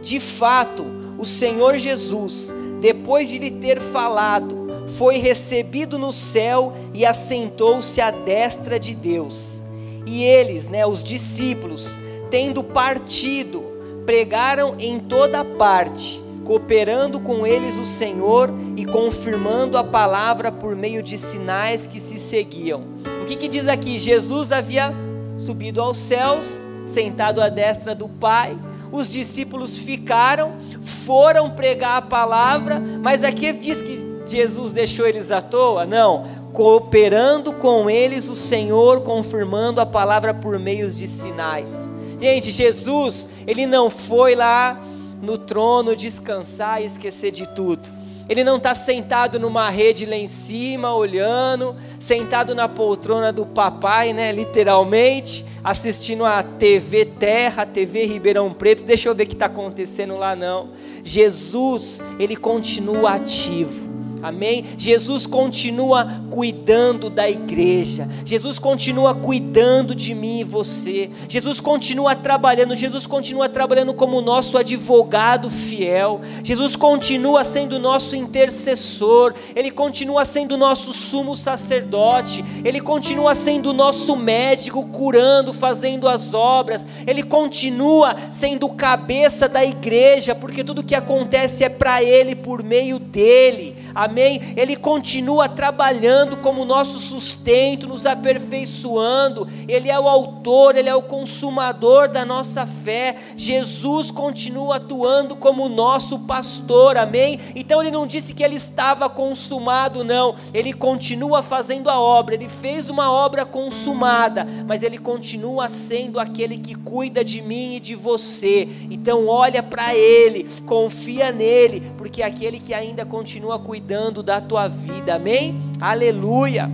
De 0.00 0.18
fato, 0.18 0.86
o 1.18 1.26
Senhor 1.26 1.76
Jesus, 1.76 2.52
depois 2.80 3.28
de 3.28 3.38
lhe 3.38 3.50
ter 3.50 3.78
falado, 3.78 4.88
foi 4.96 5.18
recebido 5.18 5.98
no 5.98 6.12
céu 6.14 6.72
e 6.94 7.04
assentou-se 7.04 8.00
à 8.00 8.10
destra 8.10 8.78
de 8.80 8.94
Deus. 8.94 9.62
E 10.06 10.24
eles, 10.24 10.68
né, 10.68 10.86
os 10.86 11.04
discípulos, 11.04 12.00
tendo 12.30 12.64
partido, 12.64 13.62
pregaram 14.06 14.76
em 14.78 14.98
toda 14.98 15.44
parte, 15.44 16.23
cooperando 16.44 17.18
com 17.18 17.46
eles 17.46 17.76
o 17.76 17.86
Senhor 17.86 18.50
e 18.76 18.84
confirmando 18.84 19.78
a 19.78 19.82
palavra 19.82 20.52
por 20.52 20.76
meio 20.76 21.02
de 21.02 21.16
sinais 21.16 21.86
que 21.86 21.98
se 21.98 22.18
seguiam. 22.18 22.82
O 23.22 23.24
que, 23.24 23.36
que 23.36 23.48
diz 23.48 23.66
aqui? 23.66 23.98
Jesus 23.98 24.52
havia 24.52 24.92
subido 25.36 25.80
aos 25.80 25.96
céus, 25.98 26.62
sentado 26.86 27.40
à 27.40 27.48
destra 27.48 27.94
do 27.94 28.08
Pai, 28.08 28.56
os 28.92 29.08
discípulos 29.08 29.76
ficaram, 29.76 30.52
foram 30.82 31.50
pregar 31.50 31.96
a 31.96 32.02
palavra, 32.02 32.80
mas 33.02 33.24
aqui 33.24 33.52
diz 33.52 33.82
que 33.82 34.04
Jesus 34.26 34.72
deixou 34.72 35.06
eles 35.06 35.32
à 35.32 35.40
toa? 35.40 35.84
Não, 35.84 36.24
cooperando 36.52 37.52
com 37.54 37.90
eles 37.90 38.28
o 38.28 38.34
Senhor, 38.34 39.00
confirmando 39.00 39.80
a 39.80 39.86
palavra 39.86 40.32
por 40.32 40.58
meios 40.58 40.96
de 40.96 41.08
sinais. 41.08 41.90
Gente, 42.20 42.52
Jesus, 42.52 43.28
ele 43.46 43.66
não 43.66 43.90
foi 43.90 44.34
lá 44.36 44.80
no 45.22 45.38
trono 45.38 45.96
descansar 45.96 46.82
e 46.82 46.86
esquecer 46.86 47.30
de 47.30 47.46
tudo. 47.48 48.04
Ele 48.28 48.42
não 48.42 48.56
está 48.56 48.74
sentado 48.74 49.38
numa 49.38 49.68
rede 49.68 50.06
lá 50.06 50.16
em 50.16 50.26
cima, 50.26 50.94
olhando, 50.94 51.76
sentado 51.98 52.54
na 52.54 52.68
poltrona 52.68 53.30
do 53.30 53.44
papai, 53.44 54.14
né? 54.14 54.32
Literalmente, 54.32 55.44
assistindo 55.62 56.24
a 56.24 56.42
TV 56.42 57.04
Terra, 57.04 57.66
TV 57.66 58.06
Ribeirão 58.06 58.52
Preto. 58.52 58.82
Deixa 58.84 59.08
eu 59.08 59.14
ver 59.14 59.24
o 59.24 59.26
que 59.26 59.34
está 59.34 59.46
acontecendo 59.46 60.16
lá, 60.16 60.34
não. 60.34 60.70
Jesus, 61.02 62.00
ele 62.18 62.34
continua 62.34 63.10
ativo. 63.16 63.93
Amém? 64.24 64.64
Jesus 64.78 65.26
continua 65.26 66.08
cuidando 66.30 67.10
da 67.10 67.28
igreja. 67.28 68.08
Jesus 68.24 68.58
continua 68.58 69.14
cuidando 69.14 69.94
de 69.94 70.14
mim 70.14 70.40
e 70.40 70.44
você. 70.44 71.10
Jesus 71.28 71.60
continua 71.60 72.14
trabalhando. 72.14 72.74
Jesus 72.74 73.06
continua 73.06 73.50
trabalhando 73.50 73.92
como 73.92 74.22
nosso 74.22 74.56
advogado 74.56 75.50
fiel. 75.50 76.22
Jesus 76.42 76.74
continua 76.74 77.44
sendo 77.44 77.78
nosso 77.78 78.16
intercessor. 78.16 79.34
Ele 79.54 79.70
continua 79.70 80.24
sendo 80.24 80.56
nosso 80.56 80.94
sumo 80.94 81.36
sacerdote. 81.36 82.42
Ele 82.64 82.80
continua 82.80 83.34
sendo 83.34 83.74
nosso 83.74 84.16
médico, 84.16 84.86
curando, 84.86 85.52
fazendo 85.52 86.08
as 86.08 86.32
obras. 86.32 86.86
Ele 87.06 87.22
continua 87.22 88.16
sendo 88.30 88.70
cabeça 88.70 89.46
da 89.46 89.62
igreja, 89.62 90.34
porque 90.34 90.64
tudo 90.64 90.82
que 90.82 90.94
acontece 90.94 91.62
é 91.62 91.68
para 91.68 92.02
Ele, 92.02 92.34
por 92.34 92.62
meio 92.62 92.98
dele 92.98 93.84
amém? 93.94 94.13
Ele 94.56 94.76
continua 94.76 95.48
trabalhando 95.48 96.36
como 96.38 96.64
nosso 96.64 96.98
sustento, 96.98 97.86
nos 97.86 98.06
aperfeiçoando, 98.06 99.48
Ele 99.68 99.90
é 99.90 99.98
o 99.98 100.08
autor, 100.08 100.76
Ele 100.76 100.88
é 100.88 100.94
o 100.94 101.02
consumador 101.02 102.08
da 102.08 102.24
nossa 102.24 102.66
fé, 102.66 103.16
Jesus 103.36 104.10
continua 104.10 104.76
atuando 104.76 105.36
como 105.36 105.68
nosso 105.68 106.20
pastor, 106.20 106.96
amém? 106.96 107.40
Então 107.54 107.80
Ele 107.80 107.90
não 107.90 108.06
disse 108.06 108.34
que 108.34 108.42
Ele 108.42 108.56
estava 108.56 109.08
consumado, 109.08 110.04
não, 110.04 110.34
Ele 110.52 110.72
continua 110.72 111.42
fazendo 111.42 111.90
a 111.90 111.98
obra, 111.98 112.34
Ele 112.34 112.48
fez 112.48 112.90
uma 112.90 113.10
obra 113.10 113.44
consumada, 113.44 114.46
mas 114.66 114.82
Ele 114.82 114.98
continua 114.98 115.68
sendo 115.68 116.20
aquele 116.20 116.58
que 116.58 116.74
cuida 116.74 117.24
de 117.24 117.42
mim 117.42 117.76
e 117.76 117.80
de 117.80 117.94
você, 117.94 118.68
então 118.90 119.26
olha 119.26 119.62
para 119.62 119.94
Ele, 119.94 120.48
confia 120.66 121.32
nele, 121.32 121.92
porque 121.96 122.22
é 122.22 122.26
aquele 122.26 122.60
que 122.60 122.74
ainda 122.74 123.04
continua 123.04 123.58
cuidando 123.58 124.03
cuidando 124.04 124.22
da 124.22 124.40
tua 124.40 124.68
vida, 124.68 125.14
amém? 125.14 125.58
Aleluia. 125.80 126.70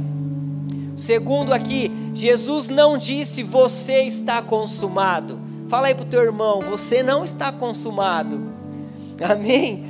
Segundo 0.97 1.53
aqui, 1.53 1.91
Jesus 2.13 2.69
não 2.69 2.99
disse 2.99 3.43
você 3.43 4.03
está 4.03 4.43
consumado. 4.43 5.39
Fala 5.69 5.87
aí 5.87 5.95
para 5.95 6.05
o 6.05 6.09
teu 6.09 6.23
irmão, 6.23 6.61
você 6.61 7.03
não 7.03 7.23
está 7.23 7.53
consumado. 7.53 8.53
Amém? 9.23 9.85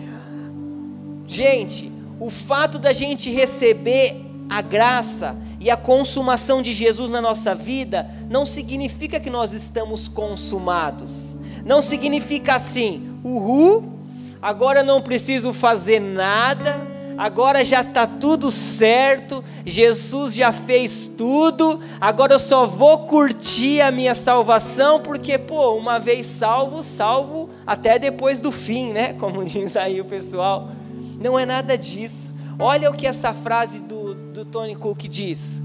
Gente, 1.26 1.90
o 2.18 2.30
fato 2.30 2.78
da 2.78 2.92
gente 2.92 3.30
receber 3.30 4.16
a 4.48 4.60
graça 4.60 5.34
e 5.58 5.70
a 5.70 5.76
consumação 5.76 6.60
de 6.60 6.74
Jesus 6.74 7.08
na 7.10 7.22
nossa 7.22 7.54
vida 7.54 8.10
não 8.28 8.44
significa 8.44 9.18
que 9.18 9.30
nós 9.30 9.54
estamos 9.54 10.08
consumados. 10.08 11.36
Não 11.64 11.80
significa 11.80 12.54
assim, 12.54 13.18
uhul, 13.24 13.98
agora 14.42 14.82
não 14.82 15.00
preciso 15.00 15.52
fazer 15.54 16.00
nada, 16.00 16.89
agora 17.20 17.62
já 17.62 17.82
está 17.82 18.06
tudo 18.06 18.50
certo, 18.50 19.44
Jesus 19.66 20.34
já 20.34 20.52
fez 20.52 21.06
tudo, 21.06 21.78
agora 22.00 22.32
eu 22.32 22.38
só 22.38 22.64
vou 22.64 23.00
curtir 23.00 23.82
a 23.82 23.90
minha 23.90 24.14
salvação, 24.14 25.02
porque, 25.02 25.36
pô, 25.36 25.74
uma 25.74 25.98
vez 25.98 26.24
salvo, 26.24 26.82
salvo 26.82 27.50
até 27.66 27.98
depois 27.98 28.40
do 28.40 28.50
fim, 28.50 28.94
né? 28.94 29.12
Como 29.20 29.44
diz 29.44 29.76
aí 29.76 30.00
o 30.00 30.04
pessoal. 30.06 30.70
Não 31.22 31.38
é 31.38 31.44
nada 31.44 31.76
disso. 31.76 32.34
Olha 32.58 32.90
o 32.90 32.94
que 32.94 33.06
essa 33.06 33.34
frase 33.34 33.80
do, 33.80 34.14
do 34.14 34.46
Tony 34.46 34.74
Cook 34.74 35.02
diz: 35.06 35.60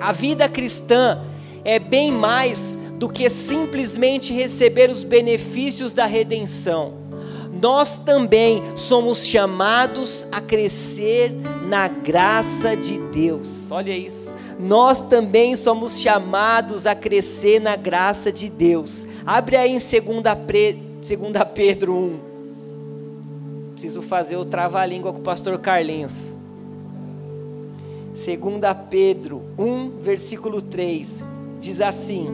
a 0.00 0.10
vida 0.10 0.48
cristã 0.48 1.22
é 1.66 1.78
bem 1.78 2.10
mais 2.10 2.78
do 2.94 3.10
que 3.10 3.28
simplesmente 3.28 4.32
receber 4.32 4.90
os 4.90 5.04
benefícios 5.04 5.92
da 5.92 6.06
redenção 6.06 7.01
nós 7.60 7.98
também 7.98 8.62
somos 8.76 9.26
chamados 9.26 10.26
a 10.32 10.40
crescer 10.40 11.32
na 11.68 11.86
graça 11.86 12.74
de 12.76 12.98
Deus. 12.98 13.70
Olha 13.70 13.96
isso. 13.96 14.34
Nós 14.58 15.00
também 15.00 15.54
somos 15.54 16.00
chamados 16.00 16.86
a 16.86 16.94
crescer 16.94 17.60
na 17.60 17.76
graça 17.76 18.32
de 18.32 18.48
Deus. 18.48 19.06
Abre 19.26 19.56
aí 19.56 19.70
em 19.70 19.78
2 19.78 19.82
Pedro 21.54 21.94
1. 21.94 22.20
Preciso 23.72 24.02
fazer 24.02 24.36
o 24.36 24.44
trava-língua 24.44 25.12
com 25.12 25.18
o 25.18 25.22
pastor 25.22 25.58
Carlinhos. 25.58 26.32
2 28.12 28.38
Pedro 28.88 29.42
1, 29.58 29.98
versículo 30.00 30.62
3, 30.62 31.24
diz 31.60 31.80
assim: 31.80 32.28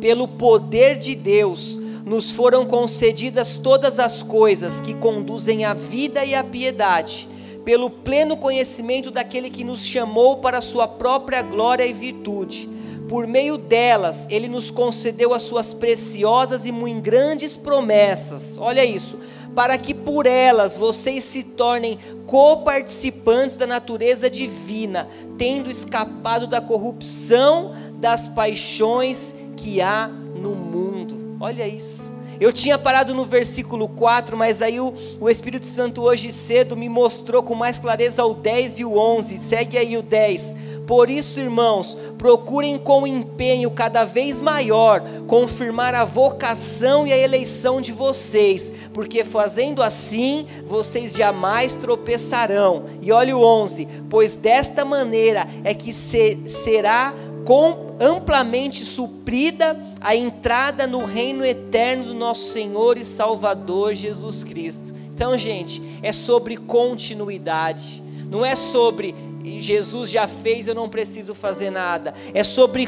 Pelo 0.00 0.28
poder 0.28 0.98
de 0.98 1.14
Deus, 1.14 1.79
nos 2.10 2.32
foram 2.32 2.66
concedidas 2.66 3.56
todas 3.56 4.00
as 4.00 4.20
coisas 4.20 4.80
que 4.80 4.94
conduzem 4.94 5.64
à 5.64 5.72
vida 5.72 6.24
e 6.24 6.34
à 6.34 6.42
piedade, 6.42 7.28
pelo 7.64 7.88
pleno 7.88 8.36
conhecimento 8.36 9.12
daquele 9.12 9.48
que 9.48 9.62
nos 9.62 9.86
chamou 9.86 10.38
para 10.38 10.60
sua 10.60 10.88
própria 10.88 11.40
glória 11.40 11.86
e 11.86 11.92
virtude. 11.92 12.68
Por 13.08 13.28
meio 13.28 13.56
delas, 13.56 14.26
ele 14.28 14.48
nos 14.48 14.72
concedeu 14.72 15.32
as 15.32 15.42
suas 15.42 15.72
preciosas 15.72 16.66
e 16.66 16.72
muito 16.72 17.00
grandes 17.00 17.56
promessas. 17.56 18.58
Olha 18.58 18.84
isso, 18.84 19.16
para 19.54 19.78
que 19.78 19.94
por 19.94 20.26
elas 20.26 20.76
vocês 20.76 21.22
se 21.22 21.44
tornem 21.44 21.96
coparticipantes 22.26 23.54
da 23.54 23.68
natureza 23.68 24.28
divina, 24.28 25.06
tendo 25.38 25.70
escapado 25.70 26.48
da 26.48 26.60
corrupção 26.60 27.72
das 28.00 28.26
paixões 28.26 29.32
que 29.56 29.80
há 29.80 30.08
no 30.08 30.56
mundo. 30.56 30.99
Olha 31.40 31.66
isso. 31.66 32.10
Eu 32.38 32.52
tinha 32.52 32.78
parado 32.78 33.14
no 33.14 33.24
versículo 33.24 33.88
4, 33.88 34.36
mas 34.36 34.60
aí 34.60 34.78
o, 34.78 34.92
o, 35.18 35.30
Espírito 35.30 35.66
Santo 35.66 36.02
hoje 36.02 36.30
cedo 36.30 36.76
me 36.76 36.86
mostrou 36.86 37.42
com 37.42 37.54
mais 37.54 37.78
clareza 37.78 38.22
o 38.26 38.34
10 38.34 38.80
e 38.80 38.84
o 38.84 38.98
11. 38.98 39.38
Segue 39.38 39.78
aí 39.78 39.96
o 39.96 40.02
10. 40.02 40.56
Por 40.86 41.08
isso, 41.08 41.40
irmãos, 41.40 41.96
procurem 42.18 42.76
com 42.76 43.06
empenho 43.06 43.70
cada 43.70 44.04
vez 44.04 44.38
maior 44.40 45.00
confirmar 45.26 45.94
a 45.94 46.04
vocação 46.04 47.06
e 47.06 47.12
a 47.12 47.16
eleição 47.16 47.80
de 47.80 47.92
vocês, 47.92 48.70
porque 48.92 49.24
fazendo 49.24 49.82
assim, 49.82 50.46
vocês 50.66 51.14
jamais 51.14 51.74
tropeçarão. 51.74 52.84
E 53.00 53.12
olha 53.12 53.34
o 53.34 53.42
11: 53.42 53.88
pois 54.10 54.34
desta 54.34 54.84
maneira 54.84 55.46
é 55.64 55.72
que 55.72 55.94
se, 55.94 56.38
será 56.46 57.14
com, 57.46 57.89
amplamente 58.00 58.84
suprida 58.84 59.78
a 60.00 60.16
entrada 60.16 60.86
no 60.86 61.04
reino 61.04 61.44
eterno 61.44 62.04
do 62.04 62.14
nosso 62.14 62.50
Senhor 62.52 62.96
e 62.96 63.04
Salvador 63.04 63.94
Jesus 63.94 64.42
Cristo. 64.42 64.94
Então, 65.12 65.36
gente, 65.36 65.82
é 66.02 66.12
sobre 66.12 66.56
continuidade, 66.56 68.02
não 68.30 68.42
é 68.42 68.56
sobre 68.56 69.14
Jesus 69.42 70.10
já 70.10 70.28
fez, 70.28 70.68
eu 70.68 70.74
não 70.74 70.88
preciso 70.88 71.34
fazer 71.34 71.70
nada. 71.70 72.14
É 72.34 72.44
sobre 72.44 72.86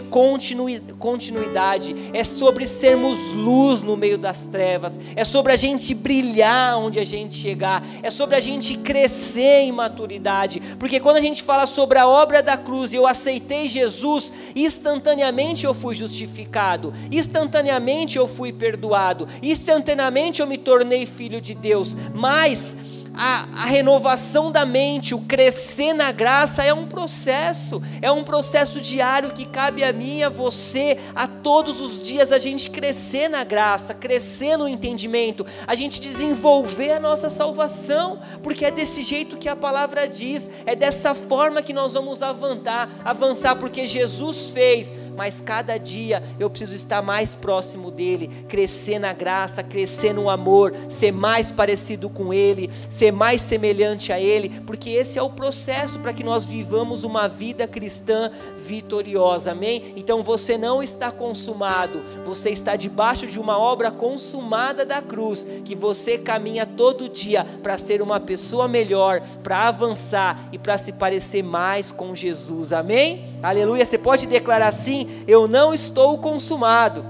continuidade, 0.99 1.95
é 2.13 2.23
sobre 2.25 2.67
sermos 2.67 3.19
luz 3.33 3.83
no 3.83 3.97
meio 3.97 4.19
das 4.19 4.47
trevas, 4.47 4.99
é 5.17 5.25
sobre 5.25 5.53
a 5.53 5.57
gente 5.57 5.95
brilhar 5.95 6.79
onde 6.79 6.99
a 6.99 7.05
gente 7.05 7.35
chegar, 7.35 7.85
é 8.03 8.11
sobre 8.11 8.37
a 8.37 8.41
gente 8.41 8.77
crescer 8.79 9.63
em 9.63 9.73
maturidade. 9.73 10.61
Porque 10.79 11.01
quando 11.01 11.17
a 11.17 11.21
gente 11.21 11.43
fala 11.43 11.67
sobre 11.67 11.99
a 11.99 12.07
obra 12.07 12.43
da 12.43 12.57
cruz 12.57 12.93
e 12.93 12.97
eu 12.97 13.07
aceitei 13.07 13.69
Jesus, 13.69 14.33
instantaneamente 14.55 15.65
eu 15.65 15.75
fui 15.75 15.95
justificado, 15.95 16.93
instantaneamente 17.11 18.19
eu 18.19 18.29
fui 18.29 18.53
perdoado, 18.53 19.27
instantaneamente 19.43 20.41
eu 20.41 20.47
me 20.47 20.59
tornei 20.59 21.07
filho 21.07 21.41
de 21.41 21.55
Deus. 21.55 21.97
Mas 22.15 22.77
a, 23.15 23.47
a, 23.55 23.65
renovação 23.67 24.51
da 24.51 24.65
mente, 24.65 25.15
o 25.15 25.21
crescer 25.21 25.93
na 25.93 26.11
graça 26.11 26.65
é 26.65 26.73
um 26.73 26.87
processo, 26.87 27.83
é 28.01 28.11
um 28.11 28.25
processo 28.25 28.81
diário 28.81 29.33
que 29.33 29.45
cabe 29.45 29.85
a 29.85 29.93
mim, 29.93 30.23
a 30.23 30.29
você, 30.29 30.99
a 31.15 31.27
todos 31.27 31.81
os 31.81 32.03
dias 32.03 32.33
a 32.33 32.39
gente 32.39 32.71
crescer 32.71 33.29
na 33.29 33.45
graça, 33.45 33.93
crescer 33.95 34.57
no 34.57 34.67
entendimento, 34.67 35.45
a 35.67 35.75
gente 35.75 36.01
desenvolver 36.01 36.93
a 36.93 37.01
nossa 37.01 37.29
salvação, 37.29 38.21
porque 38.43 38.65
é 38.65 38.71
desse 38.71 39.03
jeito 39.03 39.37
que 39.37 39.49
a 39.49 39.57
palavra 39.57 40.09
diz, 40.09 40.51
é 40.65 40.75
dessa 40.75 41.15
forma 41.15 41.63
que 41.63 41.73
nós 41.73 41.93
vamos 41.93 42.23
avançar, 42.23 42.89
avançar 43.05 43.57
porque 43.57 43.87
Jesus 43.87 44.51
fez 44.51 44.93
mas 45.17 45.41
cada 45.41 45.79
dia 45.79 46.23
eu 46.39 46.49
preciso 46.49 46.75
estar 46.75 47.03
mais 47.03 47.35
próximo 47.35 47.91
dele, 47.91 48.29
crescer 48.49 48.99
na 48.99 49.13
graça, 49.13 49.63
crescer 49.63 50.13
no 50.13 50.29
amor, 50.29 50.75
ser 50.89 51.13
mais 51.13 51.51
parecido 51.51 52.09
com 52.09 52.33
ele, 52.33 52.71
ser 52.89 53.13
mais 53.13 53.41
semelhante 53.41 54.13
a 54.13 54.21
ele, 54.21 54.49
porque 54.67 54.91
esse 54.91 55.19
é 55.19 55.23
o 55.23 55.31
processo 55.31 55.99
para 55.99 56.13
que 56.13 56.25
nós 56.25 56.45
vivamos 56.45 57.05
uma 57.05 57.29
vida 57.29 57.67
cristã 57.67 58.31
vitoriosa. 58.57 59.53
Amém? 59.53 59.95
Então 59.97 60.23
você 60.23 60.57
não 60.57 60.83
está 60.83 61.11
consumado, 61.11 62.03
você 62.25 62.51
está 62.51 62.77
debaixo 62.77 63.27
de 63.27 63.39
uma 63.39 63.59
obra 63.59 63.91
consumada 63.91 64.85
da 64.85 65.03
cruz, 65.03 65.47
que 65.65 65.75
você 65.75 66.19
caminha 66.19 66.67
todo 66.67 67.09
dia 67.09 67.47
para 67.63 67.79
ser 67.79 68.01
uma 68.03 68.21
pessoa 68.21 68.69
melhor, 68.69 69.21
para 69.43 69.69
avançar 69.69 70.49
e 70.53 70.59
para 70.59 70.79
se 70.79 70.93
parecer 70.93 71.43
mais 71.43 71.91
com 71.91 72.15
Jesus. 72.15 72.73
Amém? 72.73 73.25
Aleluia. 73.43 73.85
Você 73.85 73.99
pode 73.99 74.27
declarar 74.27 74.69
assim: 74.69 75.02
Eu 75.27 75.47
não 75.47 75.73
estou 75.73 76.19
consumado, 76.19 77.05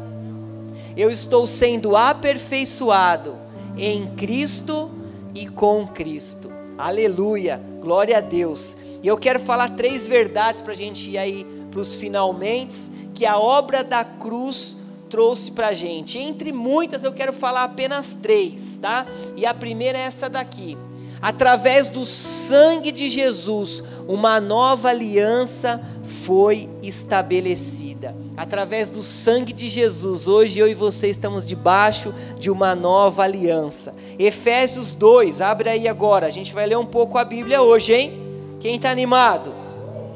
eu 0.96 1.10
estou 1.10 1.46
sendo 1.46 1.96
aperfeiçoado 1.96 3.36
em 3.76 4.06
Cristo 4.14 4.90
e 5.34 5.46
com 5.46 5.86
Cristo. 5.86 6.50
Aleluia. 6.76 7.60
Glória 7.80 8.18
a 8.18 8.20
Deus. 8.20 8.76
E 9.02 9.08
eu 9.08 9.16
quero 9.16 9.40
falar 9.40 9.70
três 9.70 10.06
verdades 10.06 10.60
para 10.60 10.72
a 10.72 10.76
gente 10.76 11.10
ir 11.10 11.18
aí 11.18 11.46
para 11.70 11.80
os 11.80 11.94
finalmente, 11.94 12.90
que 13.14 13.24
a 13.24 13.38
obra 13.38 13.82
da 13.82 14.04
cruz 14.04 14.76
trouxe 15.08 15.50
para 15.50 15.68
a 15.68 15.72
gente. 15.72 16.18
Entre 16.18 16.52
muitas, 16.52 17.02
eu 17.02 17.12
quero 17.12 17.32
falar 17.32 17.64
apenas 17.64 18.14
três, 18.14 18.78
tá? 18.80 19.06
E 19.36 19.46
a 19.46 19.54
primeira 19.54 19.98
é 19.98 20.02
essa 20.02 20.28
daqui. 20.28 20.76
Através 21.20 21.86
do 21.86 22.04
sangue 22.04 22.92
de 22.92 23.08
Jesus, 23.08 23.82
uma 24.08 24.40
nova 24.40 24.88
aliança 24.88 25.80
foi 26.02 26.68
estabelecida. 26.82 28.14
Através 28.36 28.88
do 28.88 29.02
sangue 29.02 29.52
de 29.52 29.68
Jesus, 29.68 30.26
hoje 30.26 30.58
eu 30.58 30.66
e 30.66 30.74
você 30.74 31.08
estamos 31.08 31.44
debaixo 31.44 32.14
de 32.38 32.50
uma 32.50 32.74
nova 32.74 33.22
aliança. 33.22 33.94
Efésios 34.18 34.94
2, 34.94 35.40
abre 35.40 35.68
aí 35.68 35.86
agora. 35.86 36.26
A 36.26 36.30
gente 36.30 36.52
vai 36.54 36.66
ler 36.66 36.78
um 36.78 36.86
pouco 36.86 37.18
a 37.18 37.24
Bíblia 37.24 37.62
hoje, 37.62 37.92
hein? 37.92 38.12
Quem 38.58 38.76
está 38.76 38.90
animado? 38.90 39.54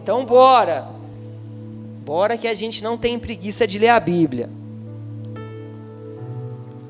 Então 0.02 0.24
bora. 0.24 0.88
Bora 2.04 2.38
que 2.38 2.46
a 2.46 2.54
gente 2.54 2.82
não 2.82 2.96
tem 2.96 3.18
preguiça 3.18 3.66
de 3.66 3.78
ler 3.78 3.88
a 3.88 4.00
Bíblia. 4.00 4.48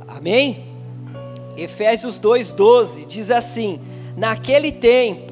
Amém? 0.07 0.67
Efésios 1.57 2.21
2:12 2.21 3.07
diz 3.07 3.31
assim: 3.31 3.81
Naquele 4.17 4.71
tempo, 4.71 5.26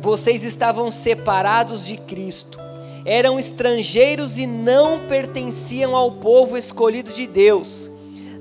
vocês 0.00 0.42
estavam 0.42 0.90
separados 0.90 1.86
de 1.86 1.96
Cristo, 1.96 2.58
eram 3.04 3.38
estrangeiros 3.38 4.36
e 4.36 4.46
não 4.46 5.06
pertenciam 5.06 5.94
ao 5.94 6.12
povo 6.12 6.56
escolhido 6.56 7.12
de 7.12 7.26
Deus, 7.26 7.90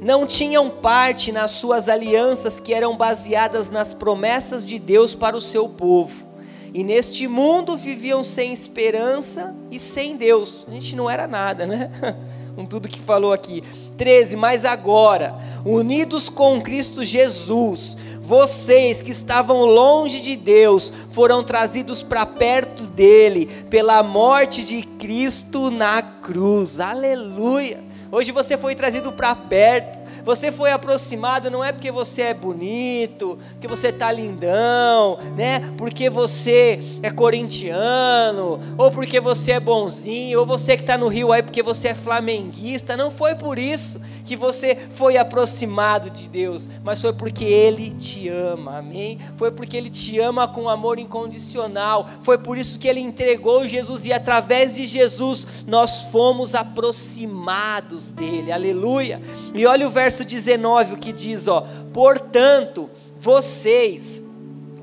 não 0.01 0.25
tinham 0.25 0.69
parte 0.69 1.31
nas 1.31 1.51
suas 1.51 1.89
alianças 1.89 2.59
que 2.59 2.73
eram 2.73 2.95
baseadas 2.95 3.69
nas 3.69 3.93
promessas 3.93 4.65
de 4.65 4.77
Deus 4.77 5.15
para 5.15 5.35
o 5.35 5.41
seu 5.41 5.69
povo. 5.69 6.25
E 6.73 6.83
neste 6.83 7.25
mundo 7.25 7.77
viviam 7.77 8.21
sem 8.21 8.51
esperança 8.51 9.55
e 9.71 9.79
sem 9.79 10.17
Deus. 10.17 10.65
A 10.67 10.71
gente 10.71 10.93
não 10.93 11.09
era 11.09 11.25
nada, 11.25 11.65
né? 11.65 11.89
Com 12.53 12.65
tudo 12.65 12.89
que 12.89 12.99
falou 12.99 13.31
aqui. 13.31 13.63
13. 13.97 14.35
Mas 14.35 14.65
agora, 14.65 15.35
unidos 15.65 16.27
com 16.27 16.61
Cristo 16.61 17.01
Jesus, 17.03 17.97
vocês 18.25 19.03
que 19.03 19.11
estavam 19.11 19.65
longe 19.65 20.19
de 20.19 20.35
Deus 20.35 20.91
foram 21.11 21.43
trazidos 21.43 22.01
para 22.01 22.25
perto 22.25 22.83
dele 22.83 23.45
pela 23.69 24.01
morte 24.01 24.63
de 24.63 24.81
Cristo 24.81 25.69
na 25.69 26.01
cruz. 26.01 26.79
Aleluia! 26.79 27.83
Hoje 28.11 28.31
você 28.31 28.57
foi 28.57 28.73
trazido 28.73 29.11
para 29.11 29.35
perto. 29.35 29.99
Você 30.23 30.51
foi 30.51 30.71
aproximado 30.71 31.51
não 31.51 31.63
é 31.63 31.71
porque 31.71 31.91
você 31.91 32.23
é 32.23 32.33
bonito, 32.33 33.37
porque 33.51 33.67
você 33.67 33.91
tá 33.91 34.11
lindão, 34.11 35.19
né? 35.37 35.71
Porque 35.77 36.09
você 36.09 36.79
é 37.03 37.11
corintiano, 37.11 38.59
ou 38.75 38.89
porque 38.89 39.19
você 39.19 39.51
é 39.51 39.59
bonzinho, 39.59 40.39
ou 40.39 40.45
você 40.45 40.75
que 40.75 40.81
está 40.81 40.97
no 40.97 41.07
Rio 41.07 41.31
aí 41.31 41.43
porque 41.43 41.61
você 41.61 41.89
é 41.89 41.93
flamenguista. 41.93 42.97
Não 42.97 43.11
foi 43.11 43.35
por 43.35 43.59
isso 43.59 44.01
que 44.25 44.35
você 44.35 44.75
foi 44.75 45.17
aproximado 45.17 46.09
de 46.09 46.27
Deus, 46.27 46.67
mas 46.83 46.99
foi 46.99 47.13
porque 47.13 47.45
Ele 47.45 47.91
te 47.91 48.27
ama, 48.27 48.79
amém? 48.79 49.19
Foi 49.37 49.51
porque 49.51 49.77
Ele 49.77 49.89
te 49.89 50.19
ama 50.19 50.47
com 50.47 50.67
amor 50.67 50.99
incondicional, 50.99 52.09
foi 52.21 52.37
por 52.37 52.57
isso 52.57 52.79
que 52.79 52.87
Ele 52.87 52.99
entregou 52.99 53.67
Jesus 53.67 54.05
e 54.05 54.11
através 54.11 54.75
de 54.75 54.87
Jesus 54.87 55.65
nós 55.67 56.05
fomos 56.11 56.55
aproximados 56.55 58.11
dEle, 58.11 58.51
aleluia. 58.51 59.21
E 59.53 59.65
olha 59.65 59.87
o 59.87 59.91
verso 59.91 60.25
19 60.25 60.93
o 60.93 60.97
que 60.97 61.13
diz, 61.13 61.47
ó: 61.47 61.65
portanto, 61.93 62.89
vocês, 63.15 64.21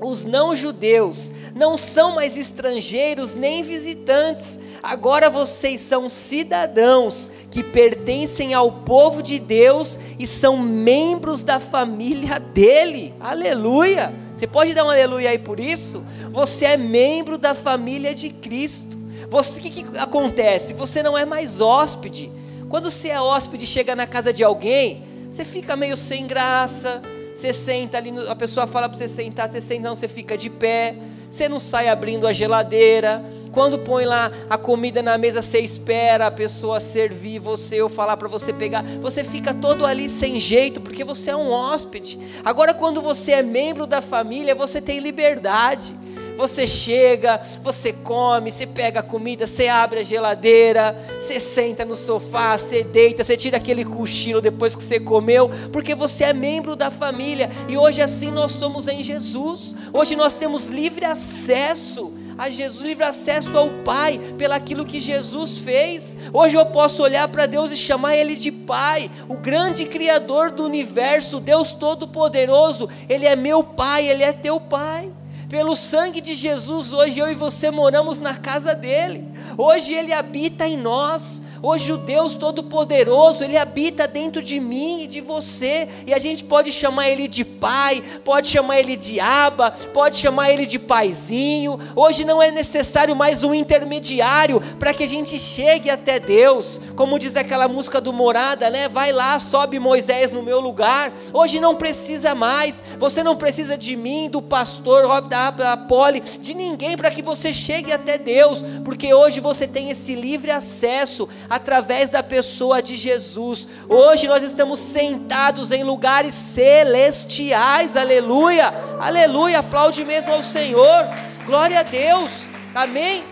os 0.01 0.25
não-judeus, 0.25 1.31
não 1.55 1.77
são 1.77 2.15
mais 2.15 2.35
estrangeiros 2.35 3.35
nem 3.35 3.63
visitantes, 3.63 4.59
agora 4.83 5.29
vocês 5.29 5.79
são 5.79 6.09
cidadãos 6.09 7.31
que 7.49 7.63
pertencem 7.63 8.53
ao 8.53 8.69
povo 8.83 9.23
de 9.23 9.39
Deus 9.39 9.97
e 10.19 10.27
são 10.27 10.57
membros 10.57 11.41
da 11.41 11.59
família 11.59 12.37
dele. 12.39 13.13
Aleluia! 13.19 14.13
Você 14.35 14.45
pode 14.45 14.73
dar 14.73 14.83
um 14.83 14.89
aleluia 14.89 15.29
aí 15.29 15.39
por 15.39 15.57
isso? 15.57 16.05
Você 16.31 16.65
é 16.65 16.75
membro 16.75 17.37
da 17.37 17.55
família 17.55 18.13
de 18.13 18.29
Cristo. 18.29 18.97
O 19.31 19.61
que, 19.61 19.69
que 19.69 19.97
acontece? 19.97 20.73
Você 20.73 21.01
não 21.01 21.17
é 21.17 21.25
mais 21.25 21.61
hóspede. 21.61 22.29
Quando 22.67 22.91
você 22.91 23.09
é 23.09 23.21
hóspede 23.21 23.63
e 23.63 23.67
chega 23.67 23.95
na 23.95 24.05
casa 24.05 24.33
de 24.33 24.43
alguém, 24.43 25.03
você 25.31 25.45
fica 25.45 25.75
meio 25.75 25.95
sem 25.95 26.27
graça. 26.27 27.01
Você 27.33 27.53
senta 27.53 27.97
ali, 27.97 28.13
a 28.27 28.35
pessoa 28.35 28.67
fala 28.67 28.89
para 28.89 28.97
você 28.97 29.07
sentar, 29.07 29.47
você 29.47 29.61
senta, 29.61 29.87
não, 29.87 29.95
você 29.95 30.07
fica 30.07 30.37
de 30.37 30.49
pé. 30.49 30.95
Você 31.33 31.49
não 31.49 31.59
sai 31.59 31.89
abrindo 31.89 32.27
a 32.27 32.31
geladeira 32.31 33.25
quando 33.51 33.79
põe 33.79 34.05
lá 34.05 34.31
a 34.47 34.55
comida 34.55 35.01
na 35.01 35.17
mesa, 35.17 35.41
você 35.41 35.59
espera 35.59 36.27
a 36.27 36.31
pessoa 36.31 36.79
servir 36.79 37.39
você 37.39 37.81
ou 37.81 37.89
falar 37.89 38.17
para 38.17 38.27
você 38.27 38.53
pegar. 38.53 38.83
Você 39.01 39.23
fica 39.23 39.51
todo 39.51 39.83
ali 39.83 40.07
sem 40.07 40.39
jeito, 40.39 40.79
porque 40.79 41.03
você 41.03 41.31
é 41.31 41.35
um 41.35 41.49
hóspede. 41.49 42.19
Agora, 42.45 42.71
quando 42.71 43.01
você 43.01 43.31
é 43.31 43.41
membro 43.41 43.87
da 43.87 43.99
família, 43.99 44.53
você 44.53 44.79
tem 44.79 44.99
liberdade. 44.99 45.95
Você 46.37 46.67
chega, 46.67 47.39
você 47.61 47.93
come, 47.93 48.51
você 48.51 48.65
pega 48.65 48.99
a 48.99 49.03
comida, 49.03 49.45
você 49.45 49.67
abre 49.67 49.99
a 49.99 50.03
geladeira, 50.03 50.97
você 51.19 51.39
senta 51.39 51.85
no 51.85 51.95
sofá, 51.95 52.57
você 52.57 52.83
deita, 52.83 53.23
você 53.23 53.37
tira 53.37 53.57
aquele 53.57 53.85
cochilo 53.85 54.41
depois 54.41 54.75
que 54.75 54.83
você 54.83 54.99
comeu, 54.99 55.49
porque 55.71 55.93
você 55.93 56.25
é 56.25 56.33
membro 56.33 56.75
da 56.75 56.89
família. 56.89 57.49
E 57.69 57.77
hoje 57.77 58.01
assim 58.01 58.31
nós 58.31 58.53
somos 58.53 58.87
em 58.87 59.03
Jesus. 59.03 59.75
Hoje 59.93 60.15
nós 60.15 60.33
temos 60.33 60.69
livre 60.69 61.05
acesso 61.05 62.13
a 62.37 62.49
Jesus, 62.49 62.83
livre 62.83 63.03
acesso 63.03 63.55
ao 63.57 63.69
Pai, 63.83 64.19
pelaquilo 64.37 64.85
que 64.85 64.99
Jesus 64.99 65.59
fez. 65.59 66.15
Hoje 66.33 66.55
eu 66.55 66.65
posso 66.65 67.03
olhar 67.03 67.27
para 67.27 67.45
Deus 67.45 67.71
e 67.71 67.75
chamar 67.75 68.15
Ele 68.15 68.35
de 68.35 68.51
Pai, 68.51 69.09
o 69.27 69.37
grande 69.37 69.85
Criador 69.85 70.51
do 70.51 70.63
universo, 70.63 71.39
Deus 71.39 71.73
Todo-Poderoso. 71.73 72.89
Ele 73.07 73.25
é 73.25 73.35
meu 73.35 73.63
Pai, 73.63 74.07
Ele 74.07 74.23
é 74.23 74.33
teu 74.33 74.59
Pai. 74.59 75.11
Pelo 75.53 75.75
sangue 75.75 76.19
de 76.19 76.33
Jesus, 76.33 76.91
hoje 76.91 77.19
eu 77.19 77.31
e 77.31 77.35
você 77.35 77.69
moramos 77.69 78.19
na 78.19 78.35
casa 78.35 78.73
dele. 78.73 79.23
Hoje 79.57 79.93
ele 79.93 80.13
habita 80.13 80.67
em 80.67 80.77
nós. 80.77 81.41
Hoje 81.65 81.93
o 81.93 81.97
Deus 81.97 82.35
Todo-Poderoso, 82.35 83.41
Ele 83.41 83.57
habita 83.57 84.05
dentro 84.05 84.43
de 84.43 84.59
mim 84.59 85.03
e 85.03 85.07
de 85.07 85.21
você, 85.21 85.87
e 86.05 86.13
a 86.13 86.19
gente 86.19 86.43
pode 86.43 86.73
chamar 86.73 87.09
Ele 87.09 87.25
de 87.25 87.45
Pai, 87.45 88.03
pode 88.25 88.49
chamar 88.49 88.79
Ele 88.79 88.97
de 88.97 89.17
Aba, 89.21 89.71
pode 89.93 90.17
chamar 90.17 90.51
Ele 90.51 90.65
de 90.65 90.77
Paizinho. 90.77 91.79
Hoje 91.95 92.25
não 92.25 92.41
é 92.41 92.51
necessário 92.51 93.15
mais 93.15 93.45
um 93.45 93.53
intermediário 93.53 94.59
para 94.77 94.93
que 94.93 95.03
a 95.05 95.07
gente 95.07 95.39
chegue 95.39 95.89
até 95.89 96.19
Deus, 96.19 96.81
como 96.97 97.17
diz 97.17 97.37
aquela 97.37 97.69
música 97.69 98.01
do 98.01 98.11
Morada, 98.11 98.69
né? 98.69 98.89
Vai 98.89 99.13
lá, 99.13 99.39
sobe 99.39 99.79
Moisés 99.79 100.33
no 100.33 100.43
meu 100.43 100.59
lugar. 100.59 101.13
Hoje 101.31 101.61
não 101.61 101.77
precisa 101.77 102.35
mais, 102.35 102.83
você 102.99 103.23
não 103.23 103.37
precisa 103.37 103.77
de 103.77 103.95
mim, 103.95 104.29
do 104.29 104.41
pastor, 104.41 105.21
da, 105.21 105.77
Poli, 105.77 106.19
de 106.19 106.53
ninguém 106.53 106.97
para 106.97 107.09
que 107.09 107.21
você 107.21 107.53
chegue 107.53 107.93
até 107.93 108.17
Deus, 108.17 108.61
porque 108.83 109.13
hoje 109.13 109.32
você 109.39 109.67
tem 109.67 109.89
esse 109.89 110.15
livre 110.15 110.51
acesso 110.51 111.27
através 111.49 112.09
da 112.09 112.21
pessoa 112.23 112.81
de 112.81 112.95
Jesus. 112.95 113.67
Hoje 113.87 114.27
nós 114.27 114.43
estamos 114.43 114.79
sentados 114.79 115.71
em 115.71 115.83
lugares 115.83 116.33
celestiais, 116.33 117.95
aleluia, 117.95 118.73
aleluia, 118.99 119.59
aplaude 119.59 120.03
mesmo 120.03 120.33
ao 120.33 120.43
Senhor, 120.43 121.07
glória 121.45 121.79
a 121.79 121.83
Deus, 121.83 122.49
amém. 122.73 123.23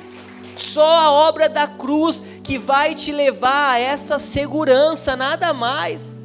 Só 0.55 0.85
a 0.85 1.11
obra 1.11 1.49
da 1.49 1.67
cruz 1.67 2.21
que 2.43 2.57
vai 2.57 2.93
te 2.93 3.11
levar 3.11 3.71
a 3.71 3.79
essa 3.79 4.19
segurança, 4.19 5.15
nada 5.15 5.53
mais. 5.53 6.20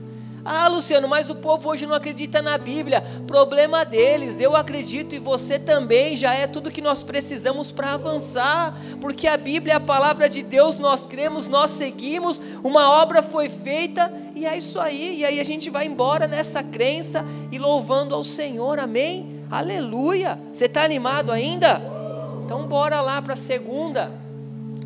Ah, 0.48 0.68
Luciano, 0.68 1.09
mas 1.09 1.28
o 1.28 1.35
povo 1.35 1.68
hoje 1.68 1.87
não 1.87 1.94
acredita 1.94 2.40
na 2.40 2.56
Bíblia. 2.56 3.02
Problema 3.26 3.85
deles. 3.85 4.40
Eu 4.40 4.54
acredito 4.54 5.12
e 5.12 5.18
você 5.18 5.59
também. 5.59 6.16
Já 6.16 6.35
é 6.35 6.46
tudo 6.46 6.70
que 6.70 6.80
nós 6.80 7.02
precisamos 7.02 7.72
para 7.72 7.94
avançar. 7.94 8.72
Porque 9.00 9.26
a 9.26 9.37
Bíblia 9.37 9.72
é 9.72 9.76
a 9.76 9.80
palavra 9.80 10.28
de 10.28 10.44
Deus. 10.44 10.78
Nós 10.78 11.09
cremos, 11.09 11.48
nós 11.48 11.72
seguimos. 11.72 12.40
Uma 12.62 13.02
obra 13.02 13.24
foi 13.24 13.48
feita 13.48 14.12
e 14.37 14.46
é 14.46 14.56
isso 14.56 14.78
aí. 14.78 15.18
E 15.18 15.24
aí 15.24 15.40
a 15.40 15.44
gente 15.44 15.68
vai 15.68 15.85
embora 15.85 16.28
nessa 16.28 16.62
crença 16.62 17.24
e 17.50 17.59
louvando 17.59 18.14
ao 18.14 18.22
Senhor. 18.22 18.78
Amém? 18.78 19.42
Aleluia. 19.50 20.38
Você 20.52 20.66
está 20.66 20.85
animado 20.85 21.32
ainda? 21.32 21.82
Então 22.44 22.68
bora 22.68 23.00
lá 23.00 23.20
para 23.20 23.32
a 23.32 23.37
segunda. 23.37 24.12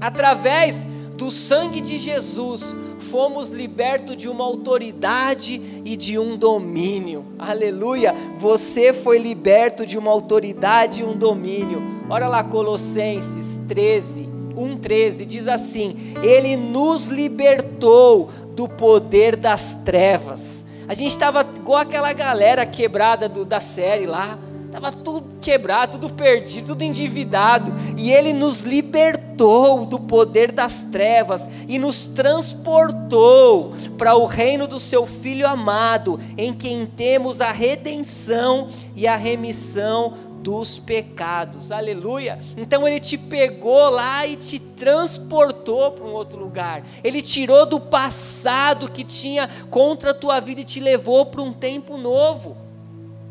Através 0.01 0.87
do 1.18 1.31
sangue 1.31 1.83
de 1.83 1.99
Jesus 1.99 2.75
fomos 3.01 3.49
libertos 3.49 4.17
de 4.17 4.29
uma 4.29 4.45
autoridade 4.45 5.83
e 5.85 5.97
de 5.97 6.19
um 6.19 6.37
domínio. 6.37 7.25
Aleluia! 7.39 8.15
Você 8.37 8.93
foi 8.93 9.19
liberto 9.19 9.85
de 9.85 9.99
uma 9.99 10.11
autoridade 10.11 11.01
e 11.01 11.05
um 11.05 11.17
domínio. 11.17 11.83
Olha 12.09 12.29
lá 12.29 12.45
Colossenses 12.45 13.61
13, 13.67 14.29
1:13 14.55 15.25
diz 15.25 15.49
assim: 15.49 15.97
Ele 16.23 16.57
nos 16.57 17.07
libertou 17.07 18.31
do 18.55 18.69
poder 18.69 19.37
das 19.37 19.77
trevas. 19.77 20.65
A 20.87 20.95
gente 20.95 21.11
estava 21.11 21.47
igual 21.57 21.81
aquela 21.81 22.13
galera 22.13 22.67
quebrada 22.67 23.29
do, 23.29 23.45
da 23.45 23.61
série 23.61 24.07
lá 24.07 24.39
Estava 24.71 24.93
tudo 24.93 25.27
quebrado, 25.41 25.99
tudo 25.99 26.15
perdido, 26.15 26.69
tudo 26.69 26.83
endividado. 26.83 27.75
E 27.97 28.13
Ele 28.13 28.33
nos 28.33 28.61
libertou 28.61 29.30
do 29.40 29.98
poder 29.98 30.53
das 30.53 30.83
trevas 30.92 31.48
e 31.66 31.79
nos 31.79 32.07
transportou 32.07 33.72
para 33.96 34.14
o 34.14 34.26
reino 34.26 34.66
do 34.66 34.79
Seu 34.79 35.07
Filho 35.07 35.48
amado, 35.48 36.20
em 36.37 36.53
quem 36.53 36.85
temos 36.85 37.40
a 37.40 37.50
redenção 37.50 38.68
e 38.94 39.07
a 39.07 39.16
remissão 39.16 40.12
dos 40.42 40.79
pecados. 40.79 41.72
Aleluia. 41.72 42.38
Então 42.55 42.87
ele 42.87 43.00
te 43.00 43.16
pegou 43.16 43.88
lá 43.88 44.26
e 44.26 44.37
te 44.37 44.59
transportou 44.59 45.92
para 45.92 46.05
um 46.05 46.12
outro 46.12 46.38
lugar. 46.38 46.83
Ele 47.03 47.22
tirou 47.22 47.64
do 47.64 47.81
passado 47.81 48.90
que 48.90 49.05
tinha 49.05 49.48
contra 49.70 50.11
a 50.11 50.14
tua 50.14 50.38
vida 50.38 50.61
e 50.61 50.64
te 50.64 50.81
levou 50.81 51.24
para 51.24 51.40
um 51.40 51.53
tempo 51.53 51.96
novo. 51.96 52.59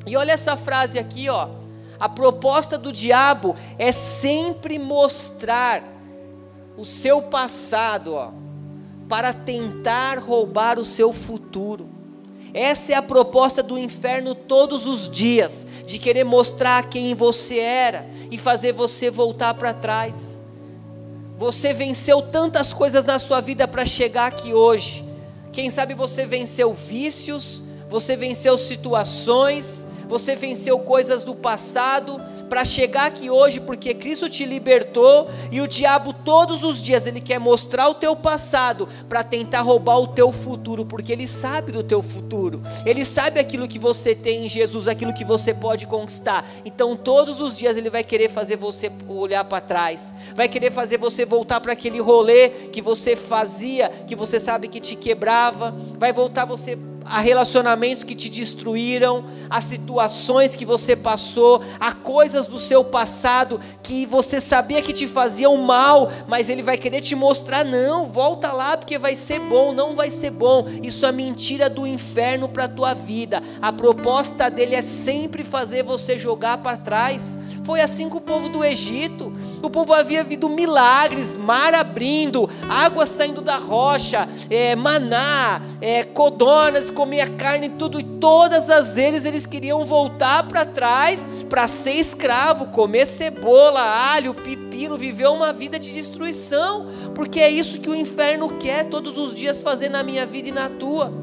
E 0.08 0.17
olha 0.17 0.32
essa 0.32 0.58
frase 0.58 0.98
aqui, 0.98 1.30
ó. 1.30 1.50
A 2.00 2.10
proposta 2.10 2.80
do 2.80 2.91
diabo 2.91 3.56
é 3.78 3.91
sempre 3.91 4.80
mostrar 4.80 5.99
o 6.80 6.86
seu 6.86 7.22
passado, 7.22 8.13
ó, 8.13 8.32
para 9.10 9.34
tentar 9.34 10.18
roubar 10.18 10.80
o 10.80 10.86
seu 10.86 11.12
futuro. 11.12 11.89
Essa 12.54 12.94
é 12.94 12.96
a 12.96 13.02
proposta 13.02 13.62
do 13.62 13.78
inferno 13.78 14.34
todos 14.34 14.88
os 14.88 15.10
dias, 15.10 15.68
de 15.86 16.00
querer 16.00 16.24
mostrar 16.24 16.88
quem 16.88 17.13
você 17.13 17.60
era 17.60 18.08
e 18.32 18.38
fazer 18.38 18.72
você 18.72 19.12
voltar 19.12 19.56
para 19.56 19.74
trás. 19.74 20.42
Você 21.38 21.74
venceu 21.74 22.22
tantas 22.22 22.72
coisas 22.72 23.04
na 23.04 23.20
sua 23.20 23.42
vida 23.42 23.68
para 23.68 23.86
chegar 23.86 24.28
aqui 24.28 24.54
hoje. 24.54 25.04
Quem 25.52 25.70
sabe 25.70 25.94
você 25.94 26.26
venceu 26.26 26.74
vícios, 26.74 27.62
você 27.89 28.15
venceu 28.15 28.58
situações, 28.58 29.86
você 30.10 30.36
venceu 30.36 30.80
coisas 30.80 31.24
do 31.24 31.36
passado 31.36 32.19
para 32.50 32.65
chegar 32.65 33.06
aqui 33.06 33.30
hoje, 33.30 33.60
porque 33.60 33.93
Cristo 33.93 34.28
te 34.28 34.43
libertou 34.43 35.30
e 35.52 35.62
o 35.62 35.67
diabo 35.67 36.12
todos 36.12 36.63
os 36.63 36.82
dias 36.82 37.06
ele 37.06 37.22
quer 37.22 37.39
mostrar 37.39 37.88
o 37.88 37.93
teu 37.93 38.15
passado 38.15 38.89
para 39.08 39.24
tentar 39.24 39.62
roubar 39.62 40.00
o 40.00 40.08
teu 40.08 40.32
futuro, 40.32 40.84
porque 40.84 41.13
ele 41.13 41.28
sabe 41.28 41.72
do 41.72 41.84
teu 41.84 42.02
futuro. 42.02 42.60
Ele 42.88 43.06
sabe 43.06 43.39
aquilo 43.39 43.67
que 43.67 43.78
você 43.78 44.15
tem 44.15 44.48
em 44.48 44.50
Jesus, 44.50 44.88
aquilo 44.88 45.13
que 45.13 45.24
você 45.24 45.54
pode 45.54 45.86
conquistar. 45.86 46.43
Então 46.65 46.95
todos 46.95 47.39
os 47.39 47.56
dias 47.56 47.78
ele 47.78 47.91
vai 47.91 48.04
querer 48.04 48.30
fazer 48.30 48.56
você 48.56 48.91
olhar 49.08 49.43
para 49.43 49.62
trás. 49.62 50.12
Vai 50.34 50.50
querer 50.50 50.72
fazer 50.72 50.98
você 50.98 51.24
voltar 51.24 51.62
para 51.62 51.74
aquele 51.74 52.00
rolê 52.00 52.50
que 52.50 52.82
você 52.82 53.15
fazia, 53.15 53.89
que 54.08 54.15
você 54.15 54.39
sabe 54.39 54.67
que 54.67 54.80
te 54.80 54.95
quebrava. 54.95 55.76
Vai 56.00 56.12
voltar 56.12 56.45
você 56.45 56.76
a 57.10 57.19
relacionamentos 57.19 58.04
que 58.04 58.15
te 58.15 58.30
destruíram, 58.30 59.26
a 59.50 59.60
situações 59.60 60.56
que 60.56 60.65
você 60.65 60.95
passou, 60.95 61.62
a 61.80 61.91
coisas 61.91 62.48
do 62.48 62.60
seu 62.60 62.84
passado 62.84 63.60
que 63.84 64.06
você 64.06 64.39
sabia 64.39 64.84
que 64.84 64.93
te 64.93 65.08
faziam 65.08 65.58
mal, 65.58 66.12
mas 66.28 66.48
ele 66.48 66.62
vai 66.62 66.78
querer 66.78 67.02
te 67.02 67.15
mostrar: 67.15 67.65
não, 67.65 68.06
volta 68.06 68.52
lá 68.52 68.78
porque 68.78 68.98
vai 68.98 69.15
ser 69.15 69.39
bom, 69.39 69.74
não 69.74 69.95
vai 69.95 70.10
ser 70.10 70.30
bom. 70.30 70.65
Isso 70.84 71.06
é 71.06 71.12
mentira 71.12 71.69
do 71.69 71.88
inferno 71.88 72.48
para 72.48 72.65
a 72.65 72.69
tua 72.69 72.93
vida. 72.93 73.41
A 73.62 73.74
proposta 73.74 74.50
dele 74.50 74.76
é 74.76 74.82
sempre 74.82 75.43
fazer 75.43 75.84
você 75.84 76.19
jogar 76.19 76.60
para 76.60 76.78
trás. 76.78 77.38
Foi 77.63 77.82
assim 77.82 78.10
com 78.10 78.17
o 78.17 78.22
povo 78.22 78.50
do 78.50 78.63
Egito. 78.63 79.32
O 79.62 79.69
povo 79.69 79.93
havia 79.93 80.24
visto 80.24 80.50
milagres, 80.50 81.36
mar 81.36 81.74
abrindo, 81.74 82.50
água 82.69 83.06
saindo 83.06 83.41
da 83.41 83.58
rocha, 83.58 84.28
é, 84.50 84.76
maná, 84.76 85.62
é, 85.82 86.04
codornas, 86.04 86.89
comia 87.00 87.28
carne, 87.28 87.70
tudo. 87.70 87.98
E 87.98 88.04
todas 88.04 88.70
as 88.70 88.96
vezes 88.96 89.24
eles 89.24 89.46
queriam 89.46 89.86
voltar 89.86 90.46
para 90.50 90.66
trás 90.66 91.26
para 91.50 91.66
ser 91.66 91.94
escravo, 91.94 92.68
comer 92.68 93.06
cebola, 93.06 93.80
alho, 93.80 94.34
pepino, 94.34 94.98
viver 94.98 95.30
uma 95.30 95.54
vida 95.54 95.80
de 95.80 95.94
destruição. 95.94 96.88
Porque 97.16 97.40
é 97.40 97.50
isso 97.50 97.80
que 97.80 97.90
o 97.90 97.96
inferno 97.96 98.50
quer 98.58 98.84
todos 98.90 99.18
os 99.18 99.34
dias 99.34 99.62
fazer 99.62 99.88
na 99.88 100.04
minha 100.04 100.26
vida 100.26 100.50
e 100.50 100.52
na 100.52 100.70
tua. 100.70 101.14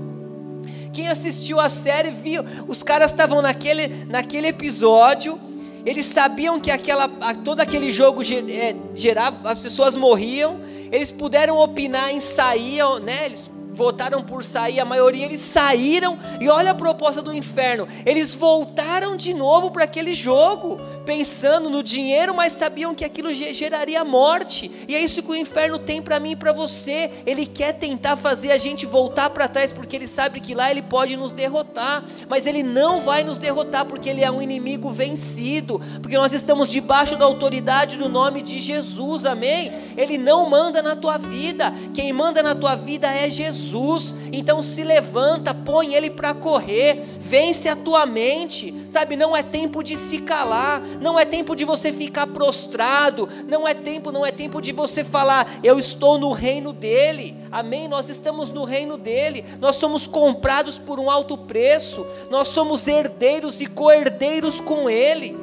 Quem 0.95 1.09
assistiu 1.09 1.61
a 1.61 1.69
série 1.69 2.11
viu, 2.11 2.43
os 2.67 2.83
caras 2.83 3.11
estavam 3.11 3.43
naquele, 3.43 3.89
naquele 4.07 4.47
episódio 4.47 5.39
eles 5.85 6.07
sabiam 6.07 6.59
que 6.59 6.71
aquela, 6.71 7.07
todo 7.45 7.61
aquele 7.61 7.93
jogo 7.93 8.21
é, 8.23 8.75
gerava, 8.93 9.49
as 9.49 9.61
pessoas 9.61 9.95
morriam. 9.95 10.59
Eles 10.91 11.13
puderam 11.13 11.59
opinar 11.59 12.11
em 12.11 12.19
sair, 12.19 12.83
né? 13.05 13.27
Eles 13.27 13.45
votaram 13.77 14.23
por 14.23 14.43
sair, 14.43 14.81
a 14.81 14.85
maioria 14.85 15.27
eles 15.27 15.41
saíram, 15.41 16.19
e 16.41 16.49
olha 16.49 16.71
a 16.71 16.75
proposta 16.75 17.21
do 17.21 17.35
inferno, 17.35 17.87
eles 18.05 18.35
voltaram 18.35 19.17
de 19.17 19.35
novo 19.35 19.71
para 19.71 19.85
aquele 19.85 20.15
jogo, 20.15 20.81
pensando 21.05 21.69
no 21.69 21.83
dinheiro, 21.83 22.35
mas 22.35 22.55
sabiam 22.55 22.95
que 22.95 23.05
aquilo 23.05 23.33
geraria 23.33 24.03
morte, 24.05 24.71
e 24.89 24.95
é 24.95 25.01
isso 25.01 25.23
que 25.23 25.31
o 25.31 25.37
inferno 25.37 25.79
tem 25.79 26.01
para 26.01 26.19
mim 26.19 26.31
e 26.31 26.37
para 26.37 26.53
você, 26.53 27.11
ele 27.27 27.45
quer 27.45 27.75
tentar 27.75 28.17
fazer 28.17 28.51
a 28.51 28.59
gente 28.59 28.87
voltar 28.87 29.29
para 29.31 29.47
trás, 29.47 29.73
porque 29.73 29.95
ele 29.95 30.07
sabe 30.07 30.41
que 30.41 30.55
lá 30.55 30.71
ele 30.71 30.83
pode 30.83 31.17
nos 31.17 31.33
derrotar, 31.33 32.03
mas 32.29 32.47
ele 32.47 32.63
não 32.63 33.03
vai 33.03 33.23
nos 33.23 33.39
derrotar, 33.39 33.85
porque 33.85 34.09
ele 34.09 34.25
é 34.25 34.31
um 34.31 34.41
inimigo 34.41 34.91
vencido, 34.91 35.81
porque 36.01 36.17
nós 36.17 36.33
estamos 36.33 36.71
debaixo 36.71 37.17
da 37.17 37.27
autoridade 37.27 37.99
do 37.99 38.09
nome 38.09 38.41
de 38.41 38.59
Jesus, 38.61 39.27
amém? 39.27 39.71
Ele 39.97 40.17
não 40.17 40.49
manda 40.49 40.81
na 40.83 40.97
tua 40.97 41.19
vida, 41.19 41.73
quem 41.93 42.13
manda 42.13 42.43
na 42.43 42.55
tua 42.55 42.75
vida 42.75 43.09
é 43.09 43.29
Jesus. 43.29 43.66
Jesus. 43.67 44.15
Então 44.33 44.63
se 44.63 44.85
levanta, 44.85 45.53
põe 45.53 45.95
ele 45.95 46.11
para 46.11 46.33
correr, 46.33 47.03
vence 47.19 47.69
a 47.69 47.77
tua 47.77 48.07
mente, 48.07 48.73
sabe? 48.89 49.17
Não 49.17 49.37
é 49.37 49.43
tempo 49.43 49.83
de 49.83 49.97
se 49.97 50.19
calar, 50.19 50.81
não 51.01 51.19
é 51.19 51.25
tempo 51.25 51.55
de 51.55 51.65
você 51.65 51.93
ficar 51.93 52.27
prostrado, 52.29 53.29
não 53.49 53.67
é 53.67 53.75
tempo, 53.75 54.13
não 54.13 54.25
é 54.25 54.31
tempo 54.31 54.61
de 54.61 54.73
você 54.73 55.03
falar, 55.03 55.59
eu 55.63 55.79
estou 55.79 56.19
no 56.19 56.33
reino 56.33 56.73
dele. 56.73 57.37
Amém? 57.51 57.89
Nós 57.89 58.09
estamos 58.09 58.51
no 58.51 58.65
reino 58.65 58.97
dele. 58.97 59.45
Nós 59.61 59.77
somos 59.77 60.07
comprados 60.07 60.79
por 60.79 61.01
um 61.01 61.11
alto 61.11 61.39
preço. 61.39 62.07
Nós 62.31 62.49
somos 62.49 62.87
herdeiros 62.87 63.61
e 63.61 63.67
co-herdeiros 63.67 64.61
com 64.61 64.91
ele. 64.91 65.37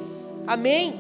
Amém? 0.45 0.93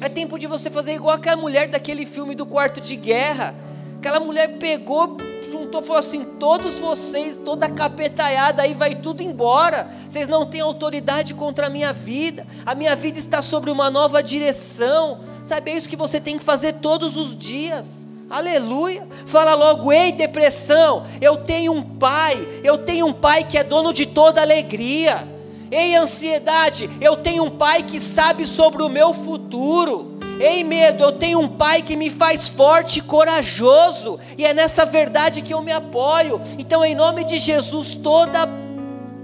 É 0.00 0.08
tempo 0.08 0.38
de 0.38 0.46
você 0.46 0.70
fazer 0.70 0.94
igual 0.94 1.16
aquela 1.16 1.36
mulher 1.36 1.68
daquele 1.68 2.06
filme 2.06 2.34
do 2.34 2.46
quarto 2.46 2.80
de 2.80 2.96
guerra. 2.96 3.54
Aquela 3.98 4.20
mulher 4.20 4.58
pegou, 4.58 5.16
juntou, 5.50 5.82
falou 5.82 5.98
assim: 5.98 6.24
todos 6.38 6.78
vocês, 6.78 7.36
toda 7.36 7.66
a 7.66 7.70
capetaiada 7.70 8.62
aí 8.62 8.74
vai 8.74 8.94
tudo 8.94 9.22
embora. 9.22 9.90
Vocês 10.08 10.28
não 10.28 10.46
têm 10.46 10.60
autoridade 10.60 11.34
contra 11.34 11.66
a 11.66 11.70
minha 11.70 11.92
vida. 11.92 12.46
A 12.64 12.74
minha 12.74 12.94
vida 12.94 13.18
está 13.18 13.42
sobre 13.42 13.70
uma 13.70 13.90
nova 13.90 14.22
direção. 14.22 15.20
Sabe, 15.44 15.70
é 15.70 15.76
isso 15.76 15.88
que 15.88 15.96
você 15.96 16.20
tem 16.20 16.38
que 16.38 16.44
fazer 16.44 16.74
todos 16.74 17.16
os 17.16 17.36
dias. 17.36 18.06
Aleluia. 18.30 19.06
Fala 19.26 19.54
logo, 19.54 19.90
ei 19.90 20.12
depressão, 20.12 21.06
eu 21.20 21.38
tenho 21.38 21.72
um 21.72 21.82
pai, 21.82 22.36
eu 22.62 22.76
tenho 22.76 23.06
um 23.06 23.12
pai 23.12 23.42
que 23.42 23.56
é 23.56 23.64
dono 23.64 23.92
de 23.92 24.04
toda 24.04 24.42
alegria. 24.42 25.26
Ei 25.70 25.94
ansiedade, 25.94 26.88
eu 27.00 27.16
tenho 27.16 27.44
um 27.44 27.50
pai 27.50 27.82
que 27.82 28.00
sabe 28.00 28.46
sobre 28.46 28.82
o 28.82 28.88
meu 28.88 29.14
futuro. 29.14 30.17
Ei, 30.40 30.62
medo, 30.62 31.02
eu 31.02 31.12
tenho 31.12 31.40
um 31.40 31.48
pai 31.48 31.82
que 31.82 31.96
me 31.96 32.10
faz 32.10 32.48
forte 32.48 33.00
e 33.00 33.02
corajoso, 33.02 34.20
e 34.36 34.46
é 34.46 34.54
nessa 34.54 34.86
verdade 34.86 35.42
que 35.42 35.52
eu 35.52 35.60
me 35.60 35.72
apoio. 35.72 36.40
Então, 36.58 36.84
em 36.84 36.94
nome 36.94 37.24
de 37.24 37.38
Jesus, 37.38 37.96
toda 37.96 38.48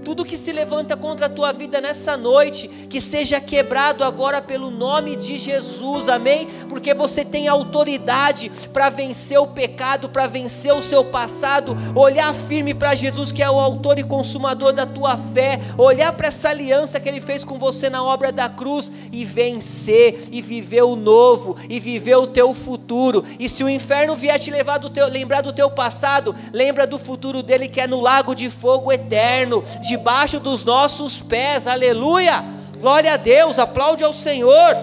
tudo 0.05 0.23
que 0.23 0.37
se 0.37 0.53
levanta 0.53 0.95
contra 0.95 1.25
a 1.25 1.29
tua 1.29 1.51
vida 1.51 1.81
nessa 1.81 2.15
noite, 2.15 2.67
que 2.67 3.01
seja 3.01 3.41
quebrado 3.41 4.03
agora 4.03 4.39
pelo 4.39 4.69
nome 4.69 5.15
de 5.15 5.39
Jesus, 5.39 6.07
amém? 6.07 6.47
Porque 6.69 6.93
você 6.93 7.25
tem 7.25 7.47
autoridade 7.47 8.51
para 8.71 8.89
vencer 8.89 9.39
o 9.39 9.47
pecado, 9.47 10.07
para 10.07 10.27
vencer 10.27 10.71
o 10.73 10.81
seu 10.81 11.03
passado, 11.03 11.75
olhar 11.95 12.31
firme 12.35 12.75
para 12.75 12.93
Jesus, 12.93 13.31
que 13.31 13.41
é 13.41 13.49
o 13.49 13.59
autor 13.59 13.97
e 13.97 14.03
consumador 14.03 14.73
da 14.73 14.85
tua 14.85 15.17
fé, 15.17 15.59
olhar 15.75 16.13
para 16.13 16.27
essa 16.27 16.49
aliança 16.49 16.99
que 16.99 17.09
ele 17.09 17.19
fez 17.19 17.43
com 17.43 17.57
você 17.57 17.89
na 17.89 18.03
obra 18.03 18.31
da 18.31 18.47
cruz 18.47 18.91
e 19.11 19.25
vencer, 19.25 20.29
e 20.31 20.39
viver 20.39 20.83
o 20.83 20.95
novo, 20.95 21.57
e 21.67 21.79
viver 21.79 22.17
o 22.17 22.27
teu 22.27 22.53
futuro. 22.53 23.25
E 23.39 23.49
se 23.49 23.63
o 23.63 23.69
inferno 23.69 24.15
vier 24.15 24.39
te 24.39 24.51
levar 24.51 24.77
do 24.77 24.91
teu, 24.91 25.07
lembrar 25.07 25.41
do 25.41 25.51
teu 25.51 25.71
passado, 25.71 26.35
lembra 26.53 26.85
do 26.85 26.99
futuro 26.99 27.41
dele 27.41 27.67
que 27.67 27.81
é 27.81 27.87
no 27.87 27.99
lago 27.99 28.35
de 28.35 28.51
fogo 28.51 28.91
eterno, 28.91 29.63
de 29.81 29.94
debaixo 29.97 30.41
dos 30.41 30.65
nossos 30.65 31.21
pés, 31.21 31.67
aleluia, 31.67 32.43
glória 32.81 33.13
a 33.13 33.17
Deus, 33.17 33.57
aplaude 33.57 34.03
ao 34.03 34.11
Senhor, 34.11 34.75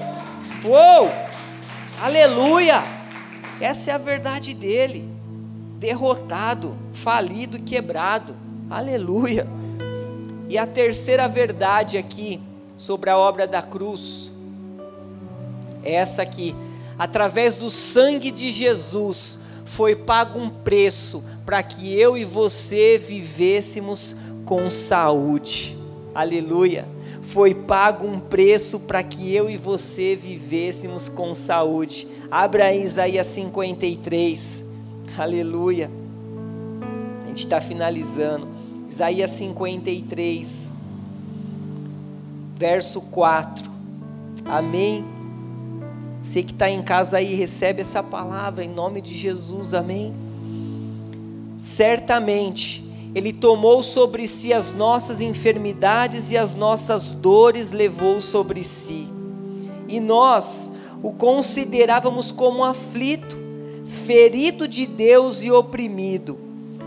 uou, 0.65 1.13
aleluia, 2.01 2.83
essa 3.61 3.91
é 3.91 3.95
a 3.95 3.99
verdade 3.99 4.55
dele, 4.55 5.07
derrotado, 5.79 6.75
falido 6.95 7.59
e 7.59 7.61
quebrado, 7.61 8.35
aleluia, 8.71 9.47
e 10.49 10.57
a 10.57 10.67
terceira 10.67 11.29
verdade 11.29 11.99
aqui, 11.99 12.41
sobre 12.79 13.11
a 13.11 13.19
obra 13.19 13.47
da 13.47 13.61
cruz, 13.61 14.33
é 15.83 15.93
essa 15.93 16.23
aqui, 16.23 16.57
através 16.99 17.55
do 17.55 17.71
sangue 17.71 18.31
de 18.31 18.51
Jesus, 18.51 19.41
foi 19.67 19.95
pago 19.95 20.39
um 20.39 20.49
preço 20.49 21.23
para 21.45 21.63
que 21.63 21.95
eu 21.99 22.17
e 22.17 22.25
você 22.25 22.97
vivêssemos 22.97 24.17
com 24.45 24.71
saúde. 24.71 25.77
Aleluia. 26.15 26.87
Foi 27.23 27.55
pago 27.55 28.07
um 28.07 28.19
preço 28.19 28.81
para 28.81 29.03
que 29.03 29.35
eu 29.35 29.49
e 29.49 29.57
você 29.57 30.15
vivêssemos 30.15 31.09
com 31.09 31.35
saúde. 31.35 32.07
Abra 32.31 32.67
aí 32.67 32.83
Isaías 32.83 33.27
53. 33.29 34.65
Aleluia. 35.17 35.91
A 37.23 37.29
gente 37.29 37.39
está 37.39 37.61
finalizando. 37.61 38.49
Isaías 38.89 39.31
53, 39.31 40.71
verso 42.57 43.01
4. 43.01 43.71
Amém. 44.45 45.05
Você 46.23 46.43
que 46.43 46.53
está 46.53 46.69
em 46.69 46.83
casa 46.83 47.17
aí, 47.17 47.35
recebe 47.35 47.81
essa 47.81 48.03
palavra 48.03 48.63
em 48.63 48.69
nome 48.69 49.01
de 49.01 49.17
Jesus. 49.17 49.73
Amém. 49.73 50.13
Certamente 51.59 52.92
ele 53.15 53.33
tomou 53.33 53.83
sobre 53.83 54.27
si 54.27 54.53
as 54.53 54.73
nossas 54.73 55.21
enfermidades 55.21 56.31
e 56.31 56.37
as 56.37 56.55
nossas 56.55 57.13
dores 57.13 57.73
levou 57.73 58.21
sobre 58.21 58.65
si. 58.65 59.09
E 59.87 60.01
nós 60.01 60.73
o 61.03 61.13
considerávamos 61.13 62.31
como 62.33 62.65
aflito, 62.65 63.37
ferido 63.85 64.67
de 64.67 64.87
Deus 64.87 65.43
e 65.43 65.51
oprimido, 65.51 66.39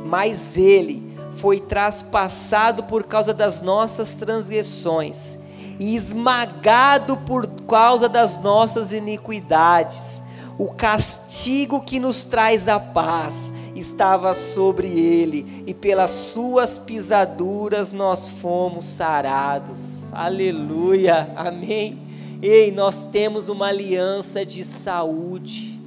mas 0.05 0.57
ele 0.57 1.03
foi 1.35 1.59
traspassado 1.59 2.83
por 2.83 3.03
causa 3.03 3.33
das 3.33 3.61
nossas 3.61 4.11
transgressões 4.11 5.37
e 5.79 5.95
esmagado 5.95 7.17
por 7.17 7.45
causa 7.67 8.07
das 8.07 8.41
nossas 8.41 8.93
iniquidades. 8.93 10.21
O 10.57 10.71
castigo 10.71 11.81
que 11.81 11.99
nos 11.99 12.23
traz 12.23 12.67
a 12.67 12.79
paz 12.79 13.51
estava 13.75 14.33
sobre 14.33 14.87
ele, 14.87 15.63
e 15.67 15.73
pelas 15.73 16.11
suas 16.11 16.77
pisaduras 16.77 17.91
nós 17.91 18.29
fomos 18.29 18.85
sarados. 18.85 20.03
Aleluia, 20.11 21.33
amém. 21.35 21.99
Ei, 22.41 22.71
nós 22.71 23.05
temos 23.11 23.49
uma 23.49 23.67
aliança 23.67 24.45
de 24.45 24.63
saúde. 24.63 25.79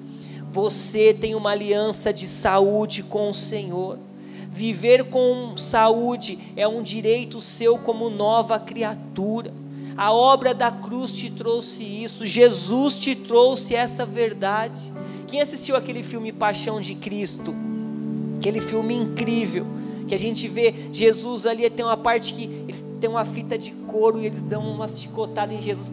Você 0.51 1.15
tem 1.15 1.35
uma 1.35 1.51
aliança 1.51 2.13
de 2.13 2.27
saúde 2.27 3.03
com 3.03 3.31
o 3.31 3.35
Senhor. 3.35 3.99
Viver 4.51 5.05
com 5.05 5.57
saúde 5.57 6.39
é 6.57 6.67
um 6.67 6.83
direito 6.83 7.41
seu 7.41 7.79
como 7.79 8.11
nova 8.11 8.59
criatura. 8.59 9.53
A 9.97 10.13
obra 10.13 10.55
da 10.55 10.71
cruz 10.71 11.13
te 11.13 11.31
trouxe 11.31 11.83
isso, 11.83 12.27
Jesus 12.27 12.99
te 12.99 13.15
trouxe 13.15 13.75
essa 13.75 14.07
verdade. 14.07 14.93
Quem 15.27 15.41
assistiu 15.41 15.77
aquele 15.77 16.03
filme 16.03 16.33
Paixão 16.33 16.81
de 16.81 16.95
Cristo? 16.95 17.55
Aquele 18.39 18.61
filme 18.61 18.95
incrível 18.95 19.67
que 20.07 20.15
a 20.15 20.19
gente 20.19 20.49
vê 20.49 20.75
Jesus 20.91 21.45
ali, 21.45 21.69
tem 21.69 21.85
uma 21.85 21.97
parte 21.97 22.33
que 22.33 22.45
eles 22.67 22.83
têm 22.99 23.11
uma 23.11 23.25
fita 23.27 23.59
de 23.59 23.73
couro 23.87 24.19
e 24.19 24.27
eles 24.27 24.41
dão 24.41 24.63
uma 24.63 24.89
chicotada 24.89 25.53
em 25.53 25.61
Jesus, 25.61 25.91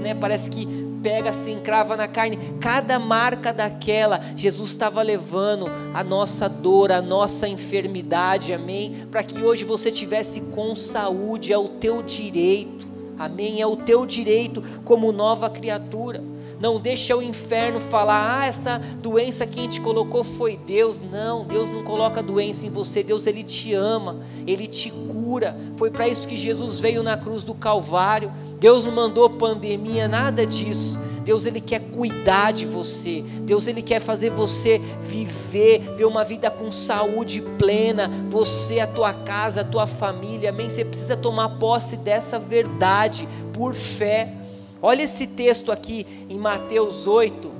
né, 0.00 0.14
parece 0.14 0.48
que 0.48 0.66
pega 1.02 1.30
assim, 1.30 1.60
crava 1.60 1.96
na 1.96 2.08
carne. 2.08 2.38
Cada 2.60 2.98
marca 2.98 3.52
daquela, 3.52 4.20
Jesus 4.34 4.70
estava 4.70 5.02
levando 5.02 5.66
a 5.94 6.02
nossa 6.02 6.48
dor, 6.48 6.90
a 6.90 7.00
nossa 7.00 7.46
enfermidade, 7.46 8.52
amém? 8.52 9.06
Para 9.10 9.22
que 9.22 9.42
hoje 9.42 9.64
você 9.64 9.92
tivesse 9.92 10.40
com 10.52 10.74
saúde, 10.74 11.52
é 11.52 11.58
o 11.58 11.68
teu 11.68 12.02
direito, 12.02 12.86
amém? 13.18 13.60
É 13.60 13.66
o 13.66 13.76
teu 13.76 14.04
direito 14.04 14.62
como 14.84 15.12
nova 15.12 15.48
criatura. 15.48 16.22
Não 16.60 16.80
deixa 16.80 17.16
o 17.16 17.22
inferno 17.22 17.80
falar: 17.80 18.40
"Ah, 18.40 18.46
essa 18.46 18.78
doença 19.00 19.46
quem 19.46 19.68
te 19.68 19.80
colocou 19.80 20.24
foi 20.24 20.56
Deus". 20.56 21.00
Não, 21.00 21.44
Deus 21.44 21.70
não 21.70 21.84
coloca 21.84 22.22
doença 22.22 22.66
em 22.66 22.70
você. 22.70 23.02
Deus 23.02 23.26
ele 23.26 23.42
te 23.42 23.74
ama, 23.74 24.18
ele 24.46 24.66
te 24.66 24.90
cura. 24.90 25.56
Foi 25.76 25.90
para 25.90 26.08
isso 26.08 26.26
que 26.26 26.36
Jesus 26.36 26.80
veio 26.80 27.02
na 27.02 27.16
cruz 27.16 27.44
do 27.44 27.54
Calvário. 27.54 28.32
Deus 28.58 28.84
não 28.84 28.92
mandou 28.92 29.30
pandemia, 29.30 30.08
nada 30.08 30.44
disso. 30.44 30.98
Deus 31.28 31.44
ele 31.44 31.60
quer 31.60 31.80
cuidar 31.90 32.52
de 32.52 32.64
você. 32.64 33.22
Deus 33.42 33.66
ele 33.66 33.82
quer 33.82 34.00
fazer 34.00 34.30
você 34.30 34.80
viver, 35.02 35.80
ver 35.94 36.06
uma 36.06 36.24
vida 36.24 36.50
com 36.50 36.72
saúde 36.72 37.42
plena. 37.58 38.10
Você, 38.30 38.80
a 38.80 38.86
tua 38.86 39.12
casa, 39.12 39.60
a 39.60 39.64
tua 39.64 39.86
família. 39.86 40.48
Amém. 40.48 40.70
Você 40.70 40.86
precisa 40.86 41.18
tomar 41.18 41.58
posse 41.58 41.98
dessa 41.98 42.38
verdade 42.38 43.28
por 43.52 43.74
fé. 43.74 44.37
Olha 44.80 45.02
esse 45.02 45.26
texto 45.26 45.72
aqui 45.72 46.06
em 46.30 46.38
Mateus 46.38 47.06
8, 47.06 47.52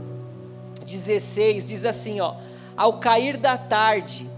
16, 0.85 1.69
diz 1.69 1.85
assim, 1.85 2.21
ó: 2.21 2.35
Ao 2.77 2.95
cair 2.95 3.37
da 3.37 3.59
tarde, 3.59 4.29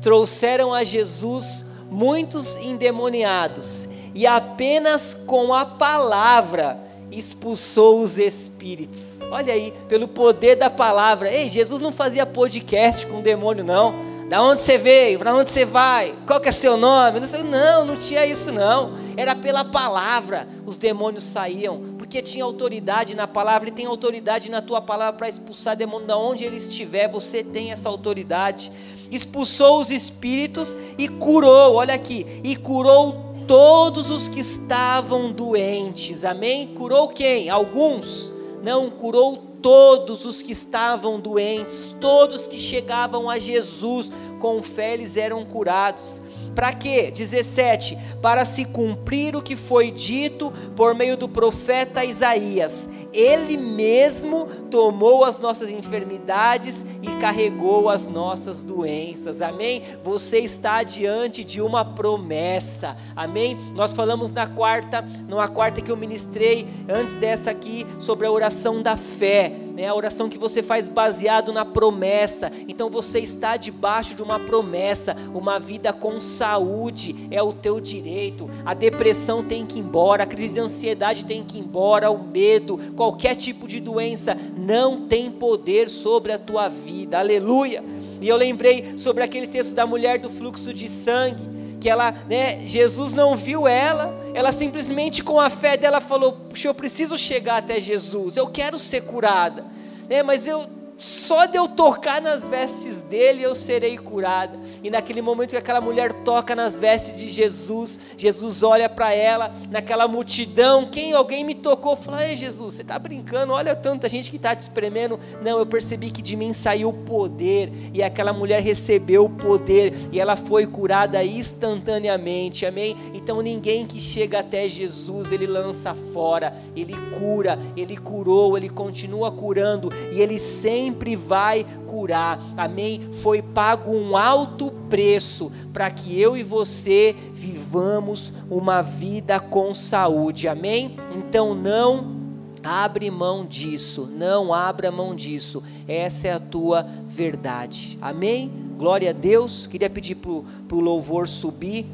trouxeram 0.00 0.72
a 0.72 0.84
Jesus 0.84 1.66
muitos 1.90 2.56
endemoniados, 2.56 3.88
e 4.14 4.26
apenas 4.26 5.14
com 5.14 5.52
a 5.52 5.64
palavra 5.64 6.78
expulsou 7.10 8.00
os 8.00 8.18
espíritos. 8.18 9.20
Olha 9.30 9.52
aí, 9.52 9.72
pelo 9.88 10.08
poder 10.08 10.56
da 10.56 10.70
palavra. 10.70 11.30
Ei, 11.30 11.48
Jesus 11.48 11.80
não 11.80 11.92
fazia 11.92 12.26
podcast 12.26 13.06
com 13.06 13.20
demônio 13.20 13.64
não. 13.64 13.94
Da 14.28 14.42
onde 14.42 14.60
você 14.60 14.78
veio? 14.78 15.18
Para 15.18 15.34
onde 15.34 15.50
você 15.50 15.64
vai? 15.64 16.14
Qual 16.26 16.40
que 16.40 16.48
é 16.48 16.52
seu 16.52 16.76
nome? 16.76 17.20
Não, 17.44 17.84
não 17.84 17.96
tinha 17.96 18.26
isso 18.26 18.50
não. 18.50 18.94
Era 19.16 19.34
pela 19.34 19.64
palavra. 19.64 20.48
Os 20.66 20.76
demônios 20.76 21.24
saíam, 21.24 21.94
porque 21.98 22.22
tinha 22.22 22.44
autoridade 22.44 23.14
na 23.14 23.26
palavra 23.26 23.68
e 23.68 23.72
tem 23.72 23.86
autoridade 23.86 24.50
na 24.50 24.60
tua 24.60 24.80
palavra 24.80 25.18
para 25.18 25.28
expulsar 25.28 25.76
demônio 25.76 26.06
da 26.06 26.16
onde 26.16 26.44
ele 26.44 26.56
estiver. 26.56 27.08
Você 27.08 27.42
tem 27.42 27.72
essa 27.72 27.88
autoridade. 27.88 28.70
Expulsou 29.10 29.80
os 29.80 29.90
espíritos 29.90 30.76
e 30.98 31.08
curou. 31.08 31.74
Olha 31.74 31.94
aqui, 31.94 32.26
e 32.42 32.56
curou 32.56 33.34
todos 33.46 34.10
os 34.10 34.28
que 34.28 34.40
estavam 34.40 35.30
doentes. 35.30 36.24
Amém? 36.24 36.68
Curou 36.68 37.08
quem? 37.08 37.50
Alguns? 37.50 38.32
Não, 38.62 38.90
curou 38.90 39.54
todos 39.64 40.26
os 40.26 40.42
que 40.42 40.52
estavam 40.52 41.18
doentes, 41.18 41.96
todos 41.98 42.46
que 42.46 42.58
chegavam 42.58 43.30
a 43.30 43.38
Jesus 43.38 44.10
com 44.38 44.62
fé, 44.62 44.92
eles 44.92 45.16
eram 45.16 45.42
curados. 45.42 46.20
Para 46.54 46.72
quê? 46.72 47.10
17. 47.10 47.98
Para 48.22 48.44
se 48.44 48.64
cumprir 48.64 49.36
o 49.36 49.42
que 49.42 49.56
foi 49.56 49.90
dito 49.90 50.52
por 50.76 50.94
meio 50.94 51.16
do 51.16 51.28
profeta 51.28 52.04
Isaías. 52.04 52.88
Ele 53.14 53.56
mesmo 53.56 54.46
tomou 54.68 55.24
as 55.24 55.38
nossas 55.38 55.70
enfermidades 55.70 56.84
e 57.00 57.06
carregou 57.20 57.88
as 57.88 58.08
nossas 58.08 58.60
doenças. 58.60 59.40
Amém? 59.40 59.82
Você 60.02 60.40
está 60.40 60.82
diante 60.82 61.44
de 61.44 61.62
uma 61.62 61.84
promessa. 61.84 62.96
Amém? 63.14 63.56
Nós 63.74 63.92
falamos 63.92 64.32
na 64.32 64.48
quarta, 64.48 65.02
numa 65.28 65.46
quarta 65.46 65.80
que 65.80 65.92
eu 65.92 65.96
ministrei 65.96 66.66
antes 66.88 67.14
dessa 67.14 67.52
aqui 67.52 67.86
sobre 68.00 68.26
a 68.26 68.32
oração 68.32 68.82
da 68.82 68.96
fé, 68.96 69.52
né? 69.74 69.88
A 69.88 69.94
oração 69.94 70.28
que 70.28 70.38
você 70.38 70.62
faz 70.62 70.88
baseado 70.88 71.52
na 71.52 71.64
promessa. 71.64 72.50
Então 72.66 72.90
você 72.90 73.20
está 73.20 73.56
debaixo 73.56 74.16
de 74.16 74.22
uma 74.22 74.40
promessa, 74.40 75.16
uma 75.32 75.60
vida 75.60 75.92
com 75.92 76.20
saúde 76.44 77.26
é 77.30 77.42
o 77.42 77.54
teu 77.54 77.80
direito. 77.80 78.50
A 78.66 78.74
depressão 78.74 79.42
tem 79.42 79.64
que 79.64 79.78
ir 79.78 79.80
embora, 79.80 80.24
a 80.24 80.26
crise 80.26 80.52
de 80.52 80.60
ansiedade 80.60 81.24
tem 81.24 81.42
que 81.42 81.56
ir 81.56 81.62
embora, 81.62 82.10
o 82.10 82.22
medo, 82.22 82.78
qualquer 82.94 83.34
tipo 83.34 83.66
de 83.66 83.80
doença 83.80 84.36
não 84.54 85.08
tem 85.08 85.30
poder 85.30 85.88
sobre 85.88 86.32
a 86.32 86.38
tua 86.38 86.68
vida. 86.68 87.18
Aleluia. 87.18 87.82
E 88.20 88.28
eu 88.28 88.36
lembrei 88.36 88.92
sobre 88.98 89.24
aquele 89.24 89.46
texto 89.46 89.74
da 89.74 89.86
mulher 89.86 90.18
do 90.18 90.28
fluxo 90.28 90.74
de 90.74 90.86
sangue 90.86 91.54
que 91.80 91.88
ela, 91.88 92.12
né, 92.28 92.66
Jesus 92.66 93.12
não 93.12 93.36
viu 93.36 93.66
ela, 93.66 94.14
ela 94.34 94.52
simplesmente 94.52 95.22
com 95.22 95.40
a 95.40 95.48
fé 95.48 95.76
dela 95.78 96.00
falou: 96.00 96.32
Puxa, 96.32 96.68
eu 96.68 96.74
preciso 96.74 97.16
chegar 97.16 97.58
até 97.58 97.80
Jesus, 97.80 98.36
eu 98.36 98.46
quero 98.46 98.78
ser 98.78 99.02
curada, 99.02 99.64
né, 100.08 100.22
mas 100.22 100.46
eu 100.46 100.66
só 100.96 101.46
de 101.46 101.58
eu 101.58 101.66
tocar 101.66 102.22
nas 102.22 102.46
vestes 102.46 103.02
dele 103.02 103.42
eu 103.42 103.54
serei 103.54 103.98
curada. 103.98 104.58
E 104.82 104.90
naquele 104.90 105.20
momento 105.20 105.50
que 105.50 105.56
aquela 105.56 105.80
mulher 105.80 106.12
toca 106.12 106.54
nas 106.54 106.78
vestes 106.78 107.18
de 107.18 107.28
Jesus, 107.28 107.98
Jesus 108.16 108.62
olha 108.62 108.88
para 108.88 109.12
ela, 109.12 109.52
naquela 109.70 110.06
multidão, 110.06 110.88
quem 110.88 111.12
alguém 111.12 111.44
me 111.44 111.54
tocou, 111.54 111.96
fala: 111.96 112.26
"Ei, 112.26 112.36
Jesus, 112.36 112.74
você 112.74 112.82
está 112.82 112.98
brincando? 112.98 113.52
Olha 113.52 113.74
tanta 113.74 114.08
gente 114.08 114.30
que 114.30 114.36
está 114.36 114.54
te 114.54 114.60
espremendo". 114.60 115.18
Não, 115.42 115.58
eu 115.58 115.66
percebi 115.66 116.10
que 116.10 116.22
de 116.22 116.36
mim 116.36 116.52
saiu 116.52 116.90
o 116.90 116.92
poder, 116.92 117.72
e 117.92 118.02
aquela 118.02 118.32
mulher 118.32 118.62
recebeu 118.62 119.24
o 119.24 119.30
poder 119.30 119.92
e 120.12 120.20
ela 120.20 120.36
foi 120.36 120.66
curada 120.66 121.22
instantaneamente. 121.24 122.64
Amém? 122.66 122.96
Então 123.14 123.42
ninguém 123.42 123.86
que 123.86 124.00
chega 124.00 124.40
até 124.40 124.68
Jesus, 124.68 125.32
ele 125.32 125.46
lança 125.46 125.94
fora, 126.12 126.54
ele 126.76 126.94
cura, 127.18 127.58
ele 127.76 127.96
curou, 127.96 128.56
ele 128.56 128.68
continua 128.68 129.32
curando 129.32 129.90
e 130.12 130.20
ele 130.20 130.38
sempre 130.38 130.83
sempre 130.84 131.16
vai 131.16 131.64
curar. 131.86 132.38
Amém? 132.56 133.00
Foi 133.12 133.40
pago 133.40 133.90
um 133.90 134.16
alto 134.16 134.70
preço 134.90 135.50
para 135.72 135.90
que 135.90 136.20
eu 136.20 136.36
e 136.36 136.42
você 136.42 137.16
vivamos 137.32 138.32
uma 138.50 138.82
vida 138.82 139.40
com 139.40 139.74
saúde. 139.74 140.46
Amém? 140.46 140.96
Então 141.16 141.54
não 141.54 142.14
abre 142.62 143.10
mão 143.10 143.46
disso, 143.46 144.08
não 144.10 144.52
abra 144.52 144.90
mão 144.90 145.14
disso. 145.14 145.62
Essa 145.88 146.28
é 146.28 146.32
a 146.32 146.40
tua 146.40 146.86
verdade. 147.08 147.98
Amém? 148.00 148.52
Glória 148.76 149.10
a 149.10 149.12
Deus. 149.12 149.66
Queria 149.66 149.88
pedir 149.88 150.16
para 150.16 150.76
o 150.76 150.80
louvor 150.80 151.26
subir. 151.26 151.86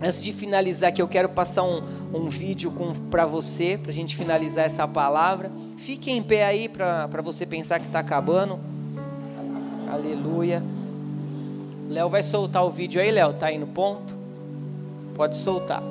Antes 0.00 0.22
de 0.22 0.32
finalizar 0.32 0.90
aqui, 0.90 1.00
eu 1.00 1.08
quero 1.08 1.28
passar 1.30 1.62
um, 1.62 1.82
um 2.12 2.28
vídeo 2.28 2.72
para 3.10 3.24
você, 3.24 3.78
para 3.80 3.90
a 3.90 3.94
gente 3.94 4.14
finalizar 4.14 4.66
essa 4.66 4.86
palavra. 4.86 5.50
Fique 5.78 6.10
em 6.10 6.22
pé 6.22 6.44
aí 6.44 6.68
para 6.68 7.22
você 7.22 7.46
pensar 7.46 7.80
que 7.80 7.86
está 7.86 8.00
acabando. 8.00 8.58
Aleluia. 9.90 10.62
Léo 11.88 12.10
vai 12.10 12.22
soltar 12.22 12.64
o 12.64 12.70
vídeo 12.70 13.00
aí, 13.00 13.10
Léo. 13.10 13.32
Tá 13.34 13.46
aí 13.46 13.56
no 13.56 13.68
ponto? 13.68 14.14
Pode 15.14 15.36
soltar. 15.36 15.82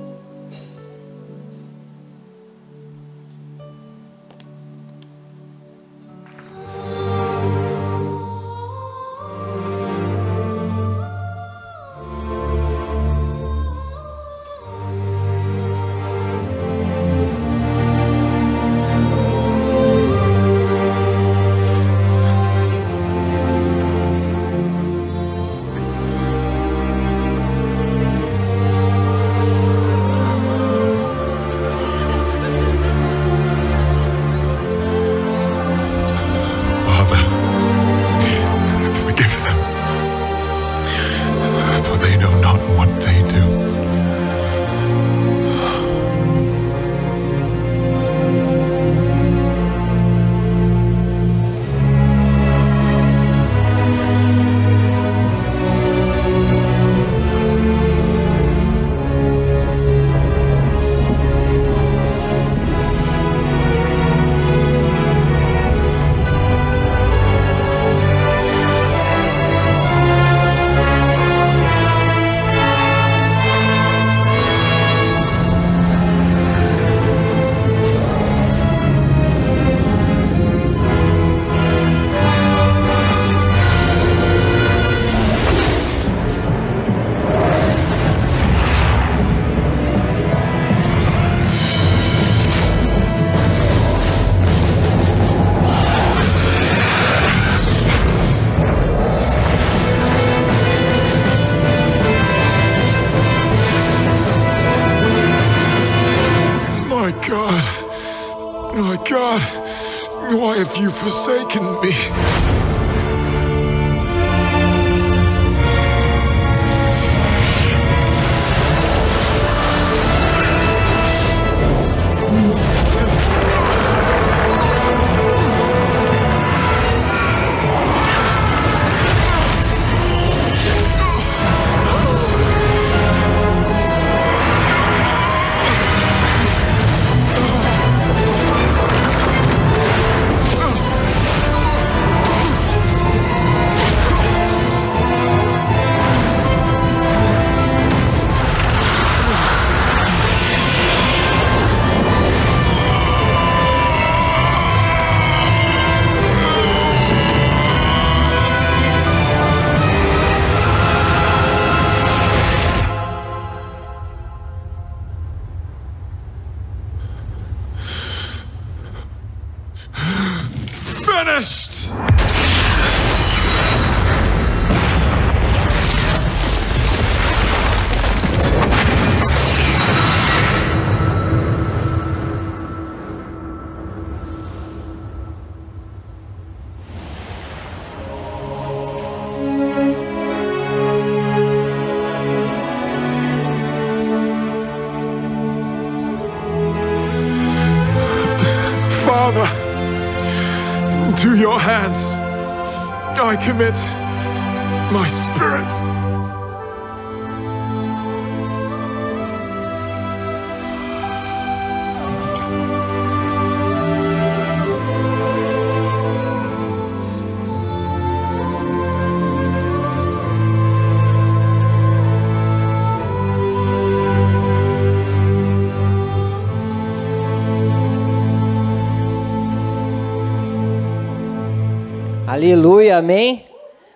Aleluia, 232.36 232.98
amém? 232.98 233.46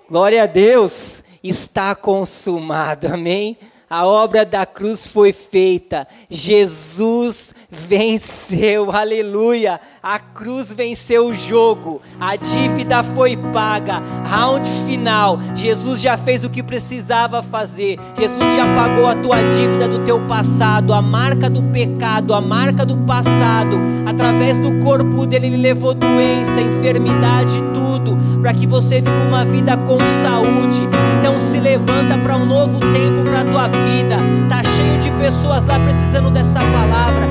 Glória 0.10 0.44
a 0.44 0.46
Deus, 0.46 1.26
está 1.44 1.94
consumado, 1.94 3.08
amém? 3.08 3.58
A 3.90 4.08
obra 4.08 4.46
da 4.46 4.66
cruz 4.66 5.06
foi 5.06 5.34
feita, 5.34 6.08
Jesus 6.30 7.54
venceu, 7.72 8.92
aleluia. 8.92 9.80
A 10.02 10.18
cruz 10.18 10.72
venceu 10.74 11.28
o 11.28 11.36
jogo, 11.36 12.02
a 12.20 12.36
dívida 12.36 13.04
foi 13.04 13.38
paga, 13.38 14.02
round 14.26 14.68
final. 14.88 15.38
Jesus 15.54 16.02
já 16.02 16.18
fez 16.18 16.44
o 16.44 16.50
que 16.50 16.64
precisava 16.64 17.44
fazer. 17.44 18.00
Jesus 18.18 18.56
já 18.56 18.66
pagou 18.74 19.08
a 19.08 19.16
tua 19.16 19.42
dívida 19.52 19.88
do 19.88 20.00
teu 20.00 20.22
passado, 20.22 20.94
a 20.94 21.02
marca 21.02 21.50
do 21.50 21.62
pecado, 21.64 22.34
a 22.34 22.42
marca 22.42 22.86
do 22.86 22.98
passado. 23.00 23.78
Através 24.06 24.58
do 24.58 24.80
corpo 24.80 25.28
dele, 25.28 25.48
ele 25.48 25.58
levou 25.58 25.94
doença, 25.94 26.62
enfermidade, 26.62 27.62
tudo, 27.74 28.18
para 28.42 28.54
que 28.54 28.66
você 28.66 29.02
viva 29.02 29.26
uma 29.28 29.46
vida 29.46 29.78
com 29.78 29.98
saúde. 30.24 30.82
Então 31.20 31.40
se 31.40 31.60
levanta 31.60 32.18
para 32.18 32.38
um 32.38 32.46
novo 32.46 32.80
tempo 32.80 33.24
para 33.30 33.42
a 33.42 33.46
tua 33.46 33.68
vida. 33.68 34.18
Tá 34.48 34.64
cheio 34.64 34.98
de 35.00 35.12
pessoas 35.22 35.66
lá 35.66 35.80
precisando 35.80 36.32
dessa 36.32 36.60
palavra 36.60 37.28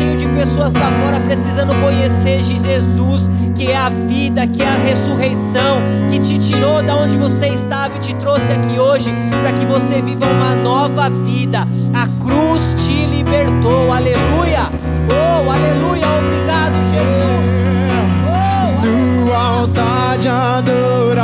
cheio 0.00 0.16
de 0.16 0.26
pessoas 0.28 0.72
lá 0.72 0.90
fora 1.02 1.20
precisando 1.20 1.74
conhecer 1.74 2.42
Jesus, 2.42 3.28
que 3.54 3.70
é 3.70 3.76
a 3.76 3.90
vida, 3.90 4.46
que 4.46 4.62
é 4.62 4.66
a 4.66 4.78
ressurreição, 4.78 5.82
que 6.10 6.18
te 6.18 6.38
tirou 6.38 6.82
da 6.82 6.96
onde 6.96 7.18
você 7.18 7.48
estava 7.48 7.96
e 7.96 7.98
te 7.98 8.14
trouxe 8.14 8.50
aqui 8.50 8.78
hoje 8.78 9.12
para 9.42 9.52
que 9.52 9.66
você 9.66 10.00
viva 10.00 10.24
uma 10.24 10.56
nova 10.56 11.10
vida. 11.10 11.68
A 11.92 12.06
cruz 12.18 12.74
te 12.82 13.04
libertou. 13.14 13.92
Aleluia! 13.92 14.70
Oh, 15.10 15.50
aleluia! 15.50 16.06
Obrigado, 16.18 16.76
Jesus. 16.92 17.50
Oh, 18.26 18.78
aleluia. 18.78 19.26
Do 19.26 19.32
altar 19.34 20.16
de 20.16 20.28
adorar 20.28 21.20